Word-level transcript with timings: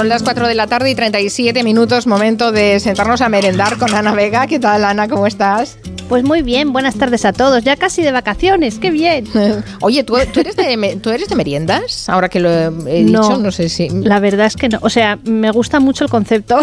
Son 0.00 0.08
las 0.08 0.22
4 0.22 0.48
de 0.48 0.54
la 0.54 0.66
tarde 0.66 0.88
y 0.88 0.94
37 0.94 1.62
minutos, 1.62 2.06
momento 2.06 2.52
de 2.52 2.80
sentarnos 2.80 3.20
a 3.20 3.28
merendar 3.28 3.76
con 3.76 3.94
Ana 3.94 4.14
Vega. 4.14 4.46
¿Qué 4.46 4.58
tal, 4.58 4.82
Ana? 4.86 5.08
¿Cómo 5.08 5.26
estás? 5.26 5.76
Pues 6.08 6.24
muy 6.24 6.40
bien, 6.40 6.72
buenas 6.72 6.94
tardes 6.94 7.26
a 7.26 7.34
todos. 7.34 7.64
Ya 7.64 7.76
casi 7.76 8.00
de 8.00 8.10
vacaciones, 8.10 8.78
qué 8.78 8.90
bien. 8.90 9.26
Oye, 9.82 10.02
¿tú, 10.02 10.16
eres, 10.16 10.56
de, 10.56 10.98
¿tú 11.02 11.10
eres 11.10 11.28
de 11.28 11.36
meriendas? 11.36 12.08
Ahora 12.08 12.30
que 12.30 12.40
lo 12.40 12.48
he 12.48 13.04
dicho, 13.04 13.36
no, 13.36 13.52
sé 13.52 13.68
si. 13.68 13.90
La 13.90 14.20
verdad 14.20 14.46
es 14.46 14.56
que 14.56 14.70
no. 14.70 14.78
O 14.80 14.88
sea, 14.88 15.18
me 15.24 15.50
gusta 15.50 15.80
mucho 15.80 16.04
el 16.04 16.10
concepto. 16.10 16.58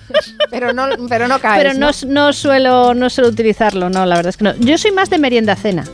pero 0.50 0.72
no, 0.72 0.86
pero 1.08 1.28
no 1.28 1.38
caes. 1.38 1.62
Pero 1.62 1.78
no, 1.78 2.32
suelo, 2.32 2.94
no 2.94 3.10
suelo 3.10 3.30
utilizarlo, 3.30 3.90
no, 3.90 4.06
la 4.06 4.16
verdad 4.16 4.30
es 4.30 4.36
que 4.36 4.42
no. 4.42 4.56
Yo 4.56 4.76
soy 4.76 4.90
más 4.90 5.08
de 5.08 5.18
merienda 5.18 5.54
cena 5.54 5.84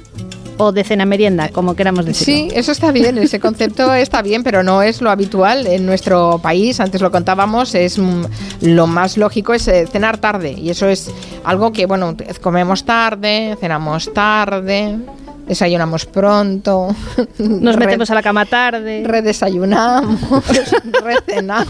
o 0.58 0.72
de 0.72 0.84
cena 0.84 1.06
merienda, 1.06 1.48
como 1.48 1.74
queramos 1.74 2.04
decir. 2.04 2.24
Sí, 2.24 2.48
eso 2.54 2.72
está 2.72 2.92
bien, 2.92 3.18
ese 3.18 3.40
concepto 3.48 3.94
está 3.94 4.22
bien, 4.22 4.42
pero 4.42 4.62
no 4.62 4.82
es 4.82 5.00
lo 5.00 5.10
habitual 5.10 5.66
en 5.66 5.86
nuestro 5.86 6.38
país. 6.42 6.80
Antes 6.80 7.00
lo 7.00 7.10
contábamos, 7.10 7.74
es 7.74 7.98
mm, 7.98 8.24
lo 8.62 8.86
más 8.86 9.16
lógico 9.16 9.54
es 9.54 9.66
eh, 9.68 9.86
cenar 9.90 10.18
tarde 10.18 10.52
y 10.52 10.70
eso 10.70 10.88
es 10.88 11.10
algo 11.44 11.72
que 11.72 11.86
bueno, 11.86 12.16
comemos 12.40 12.84
tarde, 12.84 13.56
cenamos 13.60 14.12
tarde, 14.12 14.98
desayunamos 15.48 16.06
pronto. 16.06 16.94
Nos 17.38 17.76
metemos 17.76 18.10
a 18.10 18.14
la 18.14 18.22
cama 18.22 18.44
tarde. 18.44 19.02
Redesayunamos, 19.04 20.44
recenamos. 21.02 21.68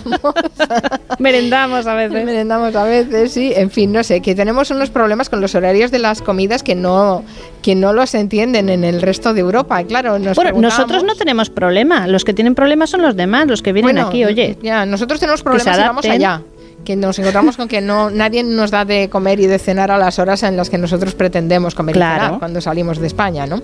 Merendamos 1.18 1.86
a 1.86 1.94
veces. 1.94 2.24
Merendamos 2.24 2.74
a 2.74 2.84
veces, 2.84 3.32
sí. 3.32 3.52
En 3.56 3.70
fin, 3.70 3.92
no 3.92 4.02
sé, 4.02 4.20
que 4.20 4.34
tenemos 4.34 4.70
unos 4.70 4.90
problemas 4.90 5.28
con 5.28 5.40
los 5.40 5.54
horarios 5.54 5.90
de 5.90 6.00
las 6.00 6.20
comidas 6.20 6.62
que 6.62 6.74
no, 6.74 7.24
que 7.62 7.74
no 7.74 7.92
los 7.92 8.14
entienden 8.14 8.68
en 8.68 8.84
el 8.84 9.00
resto 9.00 9.32
de 9.32 9.40
Europa. 9.40 9.82
Claro, 9.84 10.18
bueno, 10.34 10.60
nosotros 10.60 11.04
no 11.04 11.14
tenemos 11.14 11.48
problema. 11.48 12.06
Los 12.06 12.24
que 12.24 12.34
tienen 12.34 12.54
problemas 12.54 12.90
son 12.90 13.02
los 13.02 13.16
demás, 13.16 13.46
los 13.46 13.62
que 13.62 13.72
vienen 13.72 13.98
aquí, 13.98 14.24
oye. 14.24 14.58
Ya, 14.62 14.84
nosotros 14.84 15.20
tenemos 15.20 15.42
problemas 15.42 15.78
y 15.78 15.80
vamos 15.80 16.04
allá 16.04 16.42
que 16.88 16.96
nos 16.96 17.18
encontramos 17.18 17.58
con 17.58 17.68
que 17.68 17.82
no 17.82 18.08
nadie 18.08 18.42
nos 18.42 18.70
da 18.70 18.86
de 18.86 19.10
comer 19.10 19.40
y 19.40 19.46
de 19.46 19.58
cenar 19.58 19.90
a 19.90 19.98
las 19.98 20.18
horas 20.18 20.42
en 20.42 20.56
las 20.56 20.70
que 20.70 20.78
nosotros 20.78 21.14
pretendemos 21.14 21.74
comer 21.74 21.96
y 21.96 21.98
cenar 21.98 22.38
cuando 22.38 22.62
salimos 22.62 22.98
de 22.98 23.06
España, 23.06 23.46
¿no? 23.46 23.60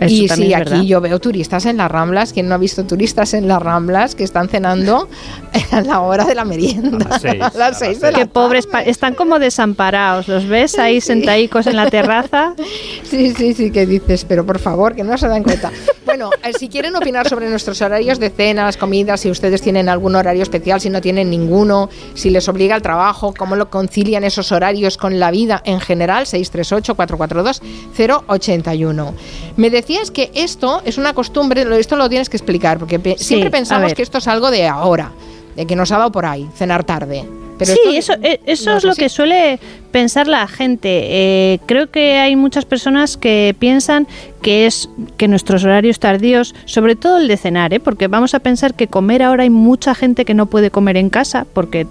y 0.00 0.26
sí, 0.26 0.54
aquí 0.54 0.86
yo 0.86 1.02
veo 1.02 1.20
turistas 1.20 1.66
en 1.66 1.76
las 1.76 1.90
Ramblas, 1.90 2.32
quien 2.32 2.48
no 2.48 2.54
ha 2.54 2.58
visto 2.58 2.82
turistas 2.84 3.34
en 3.34 3.46
las 3.46 3.60
Ramblas 3.60 4.14
que 4.14 4.24
están 4.24 4.48
cenando 4.48 5.06
a 5.70 5.82
la 5.82 6.00
hora 6.00 6.24
de 6.24 6.34
la 6.34 6.46
merienda, 6.46 7.04
a 7.14 7.58
las 7.58 7.78
seis, 7.78 8.00
de 8.00 8.12
la 8.12 8.18
Qué 8.20 8.26
pobres, 8.26 8.66
están 8.86 9.12
como 9.16 9.38
desamparados, 9.38 10.26
¿los 10.26 10.48
ves 10.48 10.78
ahí 10.78 11.02
sentadicos 11.02 11.66
en 11.66 11.76
la 11.76 11.90
terraza? 11.90 12.54
Sí, 13.12 13.34
sí, 13.36 13.52
sí, 13.52 13.70
que 13.70 13.84
dices, 13.84 14.24
pero 14.24 14.46
por 14.46 14.58
favor, 14.58 14.94
que 14.94 15.04
no 15.04 15.18
se 15.18 15.28
dan 15.28 15.42
cuenta. 15.42 15.70
Bueno, 16.06 16.30
eh, 16.42 16.52
si 16.58 16.70
quieren 16.70 16.96
opinar 16.96 17.28
sobre 17.28 17.50
nuestros 17.50 17.82
horarios 17.82 18.18
de 18.18 18.30
cenas, 18.30 18.78
comidas, 18.78 19.20
si 19.20 19.30
ustedes 19.30 19.60
tienen 19.60 19.90
algún 19.90 20.16
horario 20.16 20.42
especial, 20.42 20.80
si 20.80 20.88
no 20.88 21.02
tienen 21.02 21.28
ninguno, 21.28 21.90
si 22.14 22.30
les 22.30 22.48
obliga 22.62 22.76
al 22.76 22.82
trabajo, 22.82 23.34
cómo 23.36 23.56
lo 23.56 23.70
concilian 23.70 24.22
esos 24.22 24.52
horarios 24.52 24.96
con 24.96 25.18
la 25.18 25.32
vida 25.32 25.60
en 25.64 25.80
general, 25.80 26.26
638-442-081. 26.26 29.12
Me 29.56 29.68
decías 29.68 30.12
que 30.12 30.30
esto 30.34 30.80
es 30.84 30.96
una 30.96 31.12
costumbre, 31.12 31.66
esto 31.76 31.96
lo 31.96 32.08
tienes 32.08 32.28
que 32.28 32.36
explicar, 32.36 32.78
porque 32.78 33.16
siempre 33.18 33.50
pensamos 33.50 33.94
que 33.94 34.02
esto 34.02 34.18
es 34.18 34.28
algo 34.28 34.52
de 34.52 34.68
ahora, 34.68 35.10
de 35.56 35.66
que 35.66 35.74
nos 35.74 35.90
ha 35.90 35.98
dado 35.98 36.12
por 36.12 36.24
ahí, 36.24 36.48
cenar 36.54 36.84
tarde 36.84 37.41
sí, 37.64 37.96
eso, 37.96 38.14
eh, 38.22 38.40
eso 38.46 38.76
es, 38.76 38.84
lo 38.84 38.94
que 38.94 39.08
suele 39.08 39.58
pensar 39.90 40.26
la 40.26 40.46
gente. 40.46 40.88
Eh, 41.04 41.60
creo 41.66 41.90
que 41.90 42.18
hay 42.18 42.36
muchas 42.36 42.64
personas 42.64 43.16
que 43.16 43.54
piensan 43.58 44.06
que 44.40 44.66
es 44.66 44.88
que 45.16 45.28
nuestros 45.28 45.64
horarios 45.64 45.98
tardíos, 45.98 46.54
sobre 46.64 46.96
todo 46.96 47.18
el 47.18 47.28
de 47.28 47.36
cenar, 47.36 47.72
¿eh? 47.74 47.80
porque 47.80 48.08
vamos 48.08 48.34
a 48.34 48.40
pensar 48.40 48.74
que 48.74 48.88
comer 48.88 49.22
ahora 49.22 49.44
hay 49.44 49.50
mucha 49.50 49.94
gente 49.94 50.24
que 50.24 50.34
no 50.34 50.46
puede 50.46 50.70
comer 50.70 50.96
en 50.96 51.10
casa 51.10 51.46
porque 51.52 51.86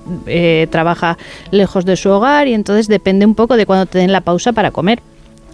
trabaja 0.70 1.18
lejos 1.52 1.86
de 1.86 1.96
su 1.96 2.10
hogar 2.10 2.48
y 2.48 2.54
entonces 2.54 2.88
depende 2.88 3.26
un 3.26 3.36
poco 3.36 3.56
de 3.56 3.66
cuando 3.66 3.86
te 3.86 4.00
den 4.00 4.12
la 4.12 4.22
pausa 4.22 4.52
para 4.52 4.72
comer 4.72 5.02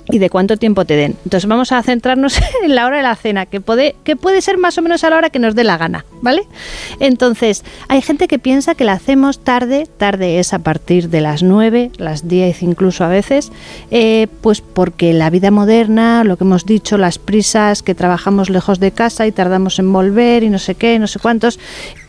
y 0.09 0.19
de 0.19 0.29
cuánto 0.29 0.57
tiempo 0.57 0.85
te 0.85 0.95
den. 0.95 1.15
Entonces 1.23 1.47
vamos 1.47 1.71
a 1.71 1.81
centrarnos 1.83 2.39
en 2.63 2.75
la 2.75 2.85
hora 2.85 2.97
de 2.97 3.03
la 3.03 3.15
cena, 3.15 3.45
que 3.45 3.61
puede, 3.61 3.95
que 4.03 4.15
puede 4.15 4.41
ser 4.41 4.57
más 4.57 4.77
o 4.77 4.81
menos 4.81 5.03
a 5.03 5.09
la 5.09 5.17
hora 5.17 5.29
que 5.29 5.39
nos 5.39 5.55
dé 5.55 5.63
la 5.63 5.77
gana, 5.77 6.05
¿vale? 6.21 6.43
Entonces, 6.99 7.63
hay 7.87 8.01
gente 8.01 8.27
que 8.27 8.39
piensa 8.39 8.75
que 8.75 8.83
la 8.83 8.93
hacemos 8.93 9.39
tarde, 9.39 9.87
tarde 9.97 10.39
es 10.39 10.53
a 10.53 10.59
partir 10.59 11.09
de 11.09 11.21
las 11.21 11.43
9, 11.43 11.91
las 11.97 12.27
10 12.27 12.63
incluso 12.63 13.03
a 13.03 13.07
veces, 13.07 13.51
eh, 13.91 14.27
pues 14.41 14.61
porque 14.61 15.13
la 15.13 15.29
vida 15.29 15.51
moderna, 15.51 16.23
lo 16.23 16.37
que 16.37 16.43
hemos 16.43 16.65
dicho, 16.65 16.97
las 16.97 17.19
prisas, 17.19 17.83
que 17.83 17.95
trabajamos 17.95 18.49
lejos 18.49 18.79
de 18.79 18.91
casa 18.91 19.27
y 19.27 19.31
tardamos 19.31 19.79
en 19.79 19.91
volver 19.91 20.43
y 20.43 20.49
no 20.49 20.59
sé 20.59 20.75
qué, 20.75 20.99
no 20.99 21.07
sé 21.07 21.19
cuántos, 21.19 21.59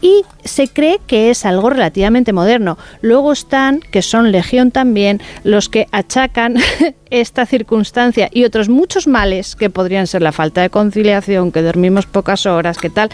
y 0.00 0.22
se 0.44 0.69
cree 0.69 1.00
que 1.06 1.30
es 1.30 1.44
algo 1.44 1.70
relativamente 1.70 2.32
moderno. 2.32 2.78
Luego 3.00 3.32
están, 3.32 3.80
que 3.80 4.02
son 4.02 4.32
legión 4.32 4.70
también, 4.70 5.20
los 5.44 5.69
que 5.69 5.86
achacan 5.92 6.56
esta 7.10 7.46
circunstancia 7.46 8.28
y 8.32 8.44
otros 8.44 8.69
muchos 8.69 9.06
males 9.06 9.56
que 9.56 9.70
podrían 9.70 10.06
ser 10.06 10.22
la 10.22 10.32
falta 10.32 10.62
de 10.62 10.70
conciliación, 10.70 11.52
que 11.52 11.62
dormimos 11.62 12.06
pocas 12.06 12.46
horas, 12.46 12.78
que 12.78 12.90
tal, 12.90 13.10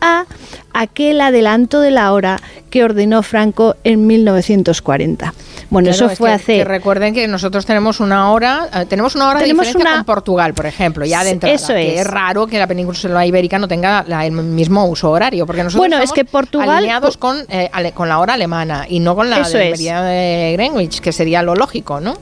a 0.00 0.24
aquel 0.72 1.20
adelanto 1.20 1.80
de 1.80 1.90
la 1.90 2.12
hora 2.12 2.38
que 2.70 2.84
ordenó 2.84 3.22
Franco 3.22 3.76
en 3.84 4.06
1940. 4.06 5.32
Bueno, 5.70 5.90
eso 5.90 6.08
fue 6.10 6.32
hace. 6.32 6.64
recuerden 6.64 7.14
que 7.14 7.26
nosotros 7.26 7.66
tenemos 7.66 8.00
una 8.00 8.30
hora, 8.30 8.68
eh, 8.72 8.86
tenemos 8.86 9.14
una 9.14 9.30
hora 9.30 9.40
de 9.40 9.46
diferencia 9.46 9.94
con 9.94 10.04
Portugal, 10.04 10.54
por 10.54 10.66
ejemplo, 10.66 11.04
ya 11.04 11.24
dentro. 11.24 11.48
Eso 11.48 11.74
es. 11.74 12.00
es 12.00 12.06
raro 12.06 12.46
que 12.46 12.58
la 12.58 12.66
península 12.66 13.26
ibérica 13.26 13.58
no 13.58 13.66
tenga 13.66 14.04
el 14.24 14.32
mismo 14.32 14.86
uso 14.86 15.10
horario, 15.10 15.46
porque 15.46 15.64
nosotros 15.64 15.88
bueno, 15.88 16.02
es 16.02 16.12
que 16.12 16.24
Portugal 16.24 16.70
alineados 16.70 17.16
con, 17.16 17.44
eh, 17.48 17.70
con 17.94 18.08
la 18.08 18.18
hora 18.18 18.34
alemana 18.34 18.86
y 18.88 19.00
no 19.00 19.16
con 19.16 19.30
la 19.30 19.48
de, 19.48 19.74
de 19.76 20.52
Greenwich, 20.56 21.00
que 21.00 21.12
sería 21.12 21.42
lo 21.42 21.54
lógico, 21.54 22.00
¿no? 22.00 22.16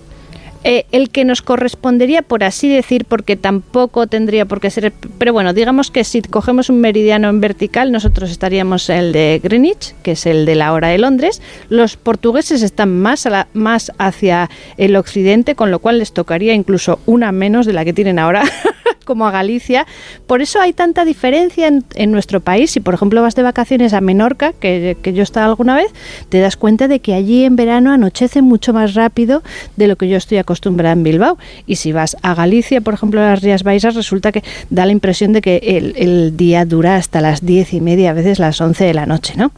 Eh, 0.67 0.87
el 0.93 1.11
que 1.11 1.27
nos 1.27 1.43
correspondería, 1.43 2.23
por 2.23 2.43
así 2.43 2.71
decir, 2.71 3.05
porque 3.05 3.37
tampoco 3.37 4.07
tendría 4.07 4.47
por 4.47 4.61
qué 4.61 4.71
ser, 4.71 4.95
pero 5.19 5.35
bueno, 5.35 5.53
digamos 5.53 5.91
que 5.91 6.05
si 6.05 6.23
cogemos 6.23 6.71
un 6.71 6.81
meridiano 6.81 7.29
en 7.29 7.43
vertical, 7.43 7.93
nosotros 7.93 8.31
estaríamos 8.31 8.89
el 8.89 9.13
de 9.13 9.41
Greenwich, 9.43 9.95
que 10.03 10.13
es 10.13 10.25
el 10.25 10.47
de 10.47 10.55
la 10.55 10.73
hora 10.73 10.89
de 10.89 10.97
Londres. 10.97 11.43
Los 11.69 11.99
portugueses 11.99 12.63
están 12.63 12.99
más, 12.99 13.29
más 13.53 13.93
hacia 13.99 14.49
el 14.79 14.97
occidente, 14.97 15.55
con 15.55 15.71
lo 15.71 15.81
cual 15.81 15.99
les 15.99 16.15
tocaría 16.15 16.55
incluso 16.55 16.99
una 17.05 17.31
menos 17.31 17.67
de 17.67 17.75
la 17.75 17.85
que 17.85 17.93
tienen 17.93 18.19
ahora. 18.19 18.45
como 19.05 19.27
a 19.27 19.31
Galicia. 19.31 19.87
Por 20.27 20.43
eso 20.43 20.61
hay 20.61 20.73
tanta 20.73 21.05
diferencia 21.05 21.69
en, 21.69 22.13
nuestro 22.13 22.41
país. 22.41 22.71
Si, 22.71 22.81
por 22.81 22.95
ejemplo, 22.95 23.23
vas 23.23 23.35
de 23.35 23.43
vacaciones 23.43 23.93
a 23.93 24.01
Menorca, 24.01 24.53
que, 24.53 24.97
que 25.03 25.13
yo 25.13 25.21
he 25.21 25.23
estado 25.23 25.51
alguna 25.51 25.75
vez, 25.75 25.93
te 26.29 26.41
das 26.41 26.57
cuenta 26.57 26.89
de 26.89 27.01
que 27.01 27.15
allí 27.15 27.45
en 27.45 27.57
verano 27.57 27.93
anochece 27.93 28.43
mucho 28.43 28.73
más 28.73 28.95
rápido 28.95 29.43
de 29.77 29.89
lo 29.89 29.97
que 29.97 30.09
yo 30.09 30.17
estoy 30.17 30.39
acostumbrada 30.39 30.93
en 30.93 31.03
Bilbao. 31.03 31.39
Y 31.67 31.77
si 31.77 31.93
vas 31.93 32.17
a 32.23 32.35
Galicia, 32.35 32.81
por 32.81 32.95
ejemplo, 32.95 33.21
a 33.21 33.31
las 33.31 33.43
Rías 33.43 33.63
Baixas, 33.63 33.95
resulta 33.95 34.33
que 34.33 34.43
da 34.71 34.87
la 34.87 34.93
impresión 34.93 35.33
de 35.33 35.41
que 35.41 35.57
el, 35.57 35.95
el 35.97 36.37
día 36.37 36.65
dura 36.65 36.97
hasta 36.97 37.21
las 37.21 37.45
diez 37.45 37.73
y 37.73 37.81
media, 37.81 38.11
a 38.11 38.15
veces 38.15 38.39
las 38.39 38.61
once 38.61 38.85
de 38.85 38.95
la 38.95 39.07
noche, 39.07 39.35
¿no? 39.37 39.53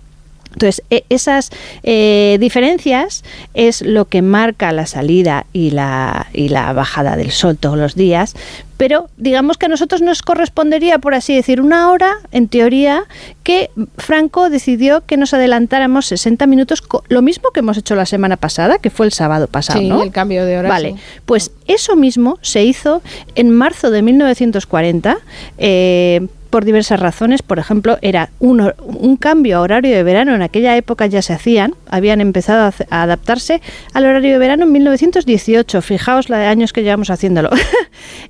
Entonces, 0.57 0.83
e, 0.89 1.05
esas 1.11 1.51
eh, 1.83 2.39
diferencias 2.41 3.25
es 3.53 3.83
lo 3.83 4.07
que 4.07 4.23
marca 4.23 4.73
la 4.73 4.87
salida 4.87 5.45
y 5.53 5.71
la, 5.71 6.29
y 6.33 6.49
la 6.49 6.73
bajada 6.73 7.17
del 7.17 7.31
sol 7.31 7.59
todos 7.59 7.77
los 7.77 7.95
días, 7.95 8.35
pero 8.79 9.11
digamos 9.19 9.59
que 9.59 9.67
a 9.67 9.69
nosotros 9.69 10.01
nos 10.01 10.23
correspondería, 10.23 10.99
por 10.99 11.15
así 11.15 11.35
decir, 11.35 11.61
una 11.61 11.91
hora, 11.91 12.15
en 12.33 12.49
teoría, 12.49 13.05
que 13.43 13.71
Franco 13.99 14.49
decidió 14.49 15.05
que 15.05 15.19
nos 15.19 15.35
adelantáramos 15.35 16.07
60 16.07 16.47
minutos, 16.47 16.83
lo 17.09 17.21
mismo 17.21 17.51
que 17.51 17.61
hemos 17.61 17.77
hecho 17.77 17.95
la 17.95 18.07
semana 18.07 18.39
pasada, 18.39 18.79
que 18.79 18.89
fue 18.89 19.05
el 19.05 19.13
sábado 19.13 19.49
pasado, 19.49 19.81
sí, 19.81 19.91
el 19.91 20.11
cambio 20.11 20.47
de 20.47 20.59
hora. 20.59 20.71
Vale, 20.71 20.97
pues 21.27 21.53
eso 21.67 21.97
mismo 21.97 22.39
se 22.41 22.65
hizo 22.65 23.03
en 23.35 23.51
marzo 23.51 23.91
de 23.91 24.01
1940, 24.01 25.19
eh, 25.59 26.27
por 26.57 26.65
diversas 26.65 27.01
razones. 27.01 27.43
Por 27.43 27.59
ejemplo, 27.59 27.99
era 28.01 28.31
un, 28.39 28.73
un, 28.79 29.17
cambio 29.19 29.59
a 29.59 29.61
horario 29.61 29.95
de 29.95 30.03
verano. 30.03 30.35
En 30.35 30.41
aquella 30.41 30.75
época 30.75 31.05
ya 31.05 31.21
se 31.21 31.35
hacían, 31.35 31.75
habían 31.87 32.23
empezado 32.23 32.73
a, 32.89 33.03
adaptarse 33.03 33.61
al 33.93 34.07
horario 34.07 34.33
de 34.33 34.39
verano 34.39 34.65
en 34.65 34.73
1918. 34.73 35.83
Fijaos 35.83 36.31
la 36.31 36.39
de 36.39 36.47
años 36.47 36.73
que 36.73 36.83
llevamos 36.83 37.11
haciéndolo. 37.11 37.51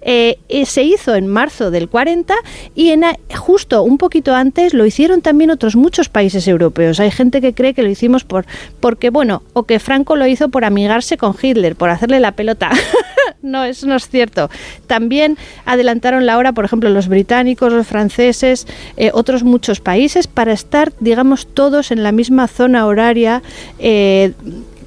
Eh, 0.02 0.38
eh, 0.49 0.67
se 0.67 0.84
hizo 0.84 1.17
en 1.17 1.26
marzo 1.26 1.73
del 1.73 1.88
40 1.88 2.34
y 2.76 2.90
en, 2.90 3.02
justo 3.37 3.82
un 3.82 3.99
poquito 3.99 4.34
antes 4.34 4.73
lo 4.73 4.87
hicieron 4.87 5.20
también 5.20 5.50
otros 5.50 5.75
muchos 5.75 6.08
países 6.08 6.46
europeos. 6.46 7.00
Hay 7.00 7.11
gente 7.11 7.40
que 7.40 7.52
cree 7.52 7.75
que 7.75 7.82
lo 7.82 7.90
hicimos 7.90 8.23
por 8.23 8.46
porque, 8.78 9.11
bueno, 9.11 9.43
o 9.55 9.64
que 9.64 9.81
Franco 9.81 10.14
lo 10.14 10.26
hizo 10.26 10.49
por 10.50 10.64
amigarse 10.64 11.17
con 11.17 11.34
Hitler, 11.40 11.75
por 11.75 11.90
hacerle 11.90 12.20
la 12.20 12.32
pelota. 12.32 12.70
no, 13.43 13.65
eso 13.65 13.87
no 13.87 13.97
es 13.97 14.09
cierto. 14.09 14.50
También 14.87 15.37
adelantaron 15.65 16.27
la 16.27 16.38
hora, 16.38 16.53
por 16.53 16.65
ejemplo, 16.65 16.91
los 16.91 17.09
británicos, 17.09 17.73
los 17.73 17.87
franceses, 17.87 18.67
eh, 18.97 19.11
otros 19.12 19.43
muchos 19.44 19.81
países, 19.81 20.27
para 20.27 20.53
estar, 20.53 20.93
digamos, 21.00 21.47
todos 21.47 21.91
en 21.91 22.03
la 22.03 22.12
misma 22.12 22.49
zona 22.49 22.87
horaria. 22.87 23.43
Eh, 23.79 24.33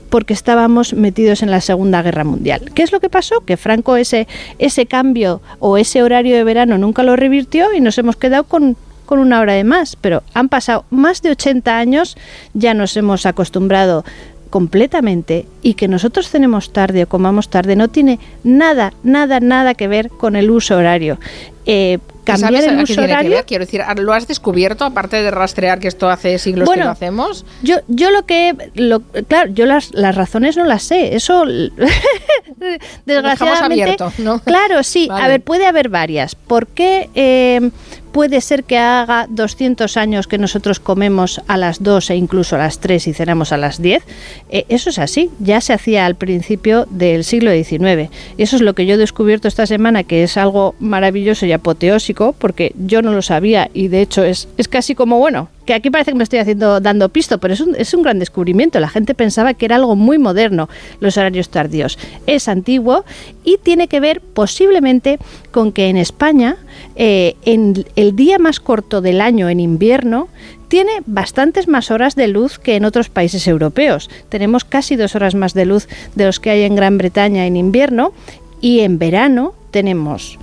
porque 0.10 0.34
estábamos 0.34 0.96
metidos 0.96 1.44
en 1.44 1.52
la 1.52 1.62
Segunda 1.62 2.02
Guerra 2.02 2.24
Mundial. 2.24 2.72
¿Qué 2.74 2.82
es 2.82 2.92
lo 2.92 3.00
que 3.00 3.12
pasó? 3.12 3.42
Que 3.42 3.58
Franco 3.58 3.96
ese, 3.96 4.28
ese 4.58 4.88
cambio 4.88 5.40
o 5.60 5.78
ese 5.78 6.02
horario 6.02 6.36
de 6.36 6.44
verano 6.44 6.80
nunca 6.80 7.04
lo 7.04 7.16
revirtió 7.16 7.72
y 7.76 7.80
nos 7.80 7.96
hemos 8.00 8.16
quedado 8.16 8.46
con 8.46 8.76
con 9.10 9.18
una 9.18 9.40
hora 9.40 9.54
de 9.54 9.64
más, 9.64 9.96
pero 9.96 10.22
han 10.36 10.50
pasado 10.50 10.86
más 10.92 11.24
de 11.24 11.32
80 11.32 11.80
años, 11.80 12.16
ya 12.54 12.76
nos 12.76 12.96
hemos 12.96 13.26
acostumbrado 13.26 14.06
completamente 14.50 15.46
y 15.62 15.76
que 15.76 15.88
nosotros 15.88 16.30
tenemos 16.30 16.74
tarde 16.74 17.04
o 17.04 17.10
comamos 17.10 17.50
tarde 17.50 17.76
no 17.76 17.88
tiene 17.88 18.20
nada, 18.44 18.94
nada, 19.04 19.40
nada 19.40 19.74
que 19.74 19.88
ver 19.88 20.10
con 20.10 20.36
el 20.36 20.50
uso 20.52 20.78
horario. 20.78 21.20
Eh, 21.66 22.00
cambiar 22.24 22.64
el 22.64 22.84
uso 22.84 23.02
horario. 23.02 23.38
Quiero 23.46 23.66
decir, 23.66 23.82
¿lo 23.98 24.14
has 24.14 24.28
descubierto 24.28 24.86
aparte 24.86 25.22
de 25.22 25.32
rastrear 25.32 25.80
que 25.80 25.88
esto 25.88 26.10
hace 26.10 26.38
siglos 26.40 26.70
que 26.70 26.80
lo 26.80 26.90
hacemos? 26.90 27.46
Yo, 27.62 27.78
yo 27.88 28.12
lo 28.12 28.26
que, 28.26 28.72
lo, 28.76 29.02
claro, 29.02 29.52
yo 29.52 29.66
las, 29.66 29.94
las 29.94 30.16
razones 30.16 30.58
no 30.58 30.66
las 30.66 30.84
sé. 30.84 31.16
Eso, 31.16 31.46
desgraciadamente, 33.06 33.84
abierto, 33.84 34.14
¿no? 34.20 34.40
claro, 34.40 34.84
sí. 34.84 35.08
A 35.12 35.28
ver, 35.28 35.42
puede 35.42 35.66
haber 35.66 35.90
varias. 35.90 36.36
¿Por 36.36 36.68
qué? 36.68 37.10
Eh, 37.16 37.72
puede 38.12 38.42
ser 38.42 38.64
que 38.64 38.78
haga 38.78 39.28
200 39.30 39.98
años 39.98 40.28
que 40.28 40.38
nosotros 40.38 40.80
comemos 40.80 41.42
a 41.48 41.58
las 41.58 41.84
2 41.84 42.10
e 42.12 42.16
incluso 42.16 42.56
a 42.56 42.60
las 42.60 42.80
3 42.80 43.08
y 43.08 43.14
cenamos 43.14 43.52
a 43.52 43.58
las 43.58 43.82
10. 43.82 44.04
Eh, 44.50 44.66
eso 44.70 44.90
es 44.90 45.00
así, 45.00 45.30
ya 45.40 45.62
se 45.62 45.74
hacía 45.74 46.06
al 46.06 46.16
principio 46.16 46.88
del 46.90 47.24
siglo 47.24 47.52
XIX. 47.52 48.10
Y 48.38 48.44
eso 48.44 48.56
es 48.56 48.62
lo 48.62 48.74
que 48.74 48.86
yo 48.86 48.96
he 48.96 48.98
descubierto 48.98 49.48
esta 49.48 49.66
semana, 49.66 50.04
que 50.04 50.24
es 50.24 50.38
algo 50.38 50.76
maravilloso 50.80 51.46
y 51.46 51.52
apoteósico, 51.52 52.34
porque 52.34 52.74
yo 52.78 53.02
no 53.02 53.12
lo 53.12 53.22
sabía 53.22 53.70
y 53.74 53.88
de 53.88 54.02
hecho 54.02 54.24
es, 54.24 54.48
es 54.58 54.68
casi 54.68 54.96
como, 54.96 55.20
bueno, 55.20 55.50
que 55.70 55.76
aquí 55.76 55.92
parece 55.92 56.14
que 56.14 56.18
me 56.18 56.24
estoy 56.24 56.40
haciendo 56.40 56.80
dando 56.80 57.10
pisto, 57.10 57.38
pero 57.38 57.54
es 57.54 57.62
un, 57.62 57.76
es 57.76 57.94
un 57.94 58.02
gran 58.02 58.18
descubrimiento. 58.18 58.80
La 58.80 58.90
gente 58.90 59.14
pensaba 59.14 59.54
que 59.54 59.66
era 59.66 59.76
algo 59.76 59.96
muy 59.96 60.18
moderno 60.18 60.68
los 61.00 61.16
horarios 61.16 61.50
tardíos. 61.50 62.00
Es 62.26 62.48
antiguo 62.48 63.06
y 63.44 63.58
tiene 63.58 63.88
que 63.88 64.00
ver 64.00 64.20
posiblemente 64.20 65.20
con 65.52 65.72
que 65.72 65.90
en 65.90 65.98
España, 65.98 66.58
eh, 66.96 67.36
en 67.46 67.86
el 67.96 68.16
día 68.16 68.40
más 68.40 68.60
corto 68.60 69.00
del 69.02 69.22
año, 69.22 69.48
en 69.48 69.60
invierno, 69.60 70.30
tiene 70.70 71.04
bastantes 71.06 71.68
más 71.68 71.92
horas 71.92 72.16
de 72.16 72.30
luz 72.30 72.58
que 72.58 72.76
en 72.76 72.84
otros 72.84 73.10
países 73.10 73.48
europeos. 73.48 74.10
Tenemos 74.30 74.66
casi 74.66 74.96
dos 74.96 75.14
horas 75.14 75.36
más 75.36 75.54
de 75.54 75.68
luz 75.68 75.88
de 76.16 76.26
los 76.26 76.40
que 76.40 76.50
hay 76.50 76.64
en 76.64 76.76
Gran 76.76 76.98
Bretaña 76.98 77.46
en 77.46 77.56
invierno 77.56 78.12
y 78.60 78.80
en 78.80 78.98
verano 78.98 79.54
tenemos 79.70 80.40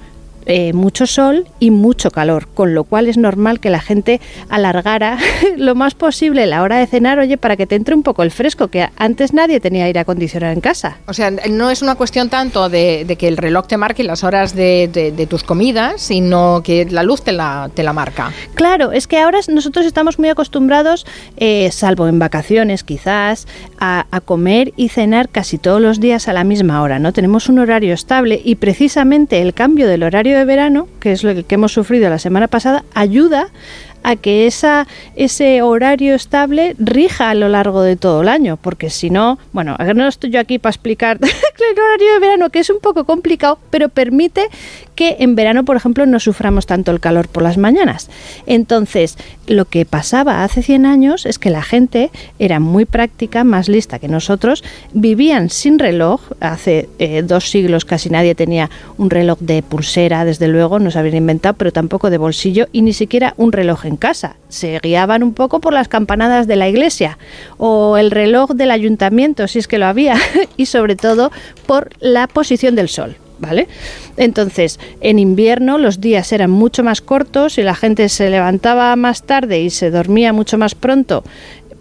eh, 0.46 0.72
mucho 0.72 1.06
sol 1.06 1.48
y 1.58 1.72
mucho 1.72 2.12
calor, 2.12 2.46
con 2.54 2.72
lo 2.72 2.84
cual 2.84 3.08
es 3.08 3.18
normal 3.18 3.58
que 3.58 3.68
la 3.68 3.80
gente 3.80 4.20
alargara 4.48 5.18
lo 5.56 5.74
más 5.74 5.94
posible 5.94 6.46
la 6.46 6.62
hora 6.62 6.78
de 6.78 6.86
cenar, 6.86 7.18
oye, 7.18 7.36
para 7.36 7.56
que 7.56 7.66
te 7.66 7.74
entre 7.74 7.96
un 7.96 8.04
poco 8.04 8.22
el 8.22 8.30
fresco, 8.30 8.68
que 8.68 8.88
antes 8.96 9.32
nadie 9.32 9.58
tenía 9.58 9.86
aire 9.86 10.00
acondicionado 10.00 10.52
en 10.52 10.60
casa. 10.60 10.98
O 11.08 11.14
sea, 11.14 11.30
no 11.30 11.70
es 11.70 11.82
una 11.82 11.96
cuestión 11.96 12.28
tanto 12.28 12.68
de, 12.68 13.16
que 13.18 13.26
el 13.26 13.36
reloj 13.36 13.66
te 13.66 13.76
marque 13.76 14.04
las 14.04 14.22
horas 14.22 14.54
de, 14.54 15.26
tus 15.28 15.42
comidas, 15.42 16.00
sino 16.00 16.62
que 16.62 16.84
la 16.84 17.02
luz 17.02 17.22
te 17.22 17.32
la, 17.32 17.68
te 17.74 17.82
la 17.82 17.92
marca. 17.92 18.32
Claro, 18.54 18.92
es 18.92 19.08
que 19.08 19.18
ahora 19.18 19.40
nosotros 19.48 19.84
estamos 19.84 20.20
muy 20.20 20.28
acostumbrados, 20.28 21.06
eh, 21.36 21.70
salvo 21.72 22.06
en 22.06 22.20
vacaciones 22.20 22.84
quizás, 22.84 23.48
a, 23.78 24.06
a 24.12 24.20
comer 24.20 24.72
y 24.76 24.90
cenar 24.90 25.28
casi 25.28 25.58
todos 25.58 25.80
los 25.80 25.98
días 25.98 26.28
a 26.28 26.32
la 26.32 26.44
misma 26.44 26.82
hora, 26.82 27.00
¿no? 27.00 27.12
Tenemos 27.12 27.48
un 27.48 27.58
horario 27.58 27.94
estable 27.94 28.40
y 28.44 28.54
precisamente 28.54 29.42
el 29.42 29.52
cambio 29.52 29.88
del 29.88 30.04
horario 30.04 30.35
de 30.36 30.44
verano, 30.44 30.88
que 31.00 31.12
es 31.12 31.24
lo 31.24 31.34
que 31.34 31.54
hemos 31.54 31.72
sufrido 31.72 32.08
la 32.10 32.18
semana 32.18 32.48
pasada, 32.48 32.84
ayuda 32.94 33.48
a 34.06 34.14
que 34.14 34.46
ese 34.46 35.62
horario 35.62 36.14
estable 36.14 36.76
rija 36.78 37.30
a 37.30 37.34
lo 37.34 37.48
largo 37.48 37.82
de 37.82 37.96
todo 37.96 38.22
el 38.22 38.28
año, 38.28 38.56
porque 38.56 38.88
si 38.88 39.10
no, 39.10 39.36
bueno, 39.52 39.76
no 39.96 40.06
estoy 40.06 40.30
yo 40.30 40.38
aquí 40.38 40.60
para 40.60 40.70
explicar 40.70 41.18
el 41.22 41.80
horario 41.80 42.12
de 42.14 42.20
verano, 42.20 42.50
que 42.50 42.60
es 42.60 42.70
un 42.70 42.78
poco 42.78 43.04
complicado, 43.04 43.58
pero 43.70 43.88
permite 43.88 44.48
que 44.94 45.16
en 45.18 45.34
verano, 45.34 45.64
por 45.64 45.76
ejemplo, 45.76 46.06
no 46.06 46.20
suframos 46.20 46.66
tanto 46.66 46.92
el 46.92 47.00
calor 47.00 47.28
por 47.28 47.42
las 47.42 47.58
mañanas. 47.58 48.08
Entonces, 48.46 49.18
lo 49.46 49.64
que 49.64 49.84
pasaba 49.84 50.44
hace 50.44 50.62
100 50.62 50.86
años 50.86 51.26
es 51.26 51.38
que 51.38 51.50
la 51.50 51.62
gente 51.62 52.10
era 52.38 52.60
muy 52.60 52.84
práctica, 52.84 53.42
más 53.42 53.68
lista 53.68 53.98
que 53.98 54.08
nosotros, 54.08 54.62
vivían 54.94 55.50
sin 55.50 55.78
reloj, 55.78 56.20
hace 56.40 56.88
eh, 56.98 57.22
dos 57.22 57.50
siglos 57.50 57.84
casi 57.84 58.08
nadie 58.08 58.34
tenía 58.34 58.70
un 58.98 59.10
reloj 59.10 59.38
de 59.40 59.62
pulsera, 59.62 60.24
desde 60.24 60.48
luego, 60.48 60.78
no 60.78 60.90
se 60.90 60.98
habían 60.98 61.16
inventado, 61.16 61.56
pero 61.56 61.72
tampoco 61.72 62.08
de 62.08 62.18
bolsillo 62.18 62.68
y 62.72 62.82
ni 62.82 62.92
siquiera 62.92 63.34
un 63.36 63.52
reloj 63.52 63.84
en 63.84 63.95
casa. 63.96 64.36
Se 64.48 64.78
guiaban 64.80 65.22
un 65.22 65.34
poco 65.34 65.60
por 65.60 65.72
las 65.72 65.88
campanadas 65.88 66.46
de 66.46 66.56
la 66.56 66.68
iglesia 66.68 67.18
o 67.58 67.96
el 67.96 68.10
reloj 68.10 68.52
del 68.52 68.70
ayuntamiento, 68.70 69.48
si 69.48 69.58
es 69.58 69.68
que 69.68 69.78
lo 69.78 69.86
había, 69.86 70.16
y 70.56 70.66
sobre 70.66 70.96
todo 70.96 71.30
por 71.66 71.90
la 72.00 72.26
posición 72.26 72.74
del 72.74 72.88
sol. 72.88 73.16
¿Vale? 73.38 73.68
Entonces, 74.16 74.80
en 75.02 75.18
invierno 75.18 75.76
los 75.76 76.00
días 76.00 76.32
eran 76.32 76.50
mucho 76.50 76.82
más 76.82 77.02
cortos 77.02 77.58
y 77.58 77.62
la 77.62 77.74
gente 77.74 78.08
se 78.08 78.30
levantaba 78.30 78.96
más 78.96 79.24
tarde 79.24 79.60
y 79.60 79.68
se 79.68 79.90
dormía 79.90 80.32
mucho 80.32 80.56
más 80.56 80.74
pronto 80.74 81.22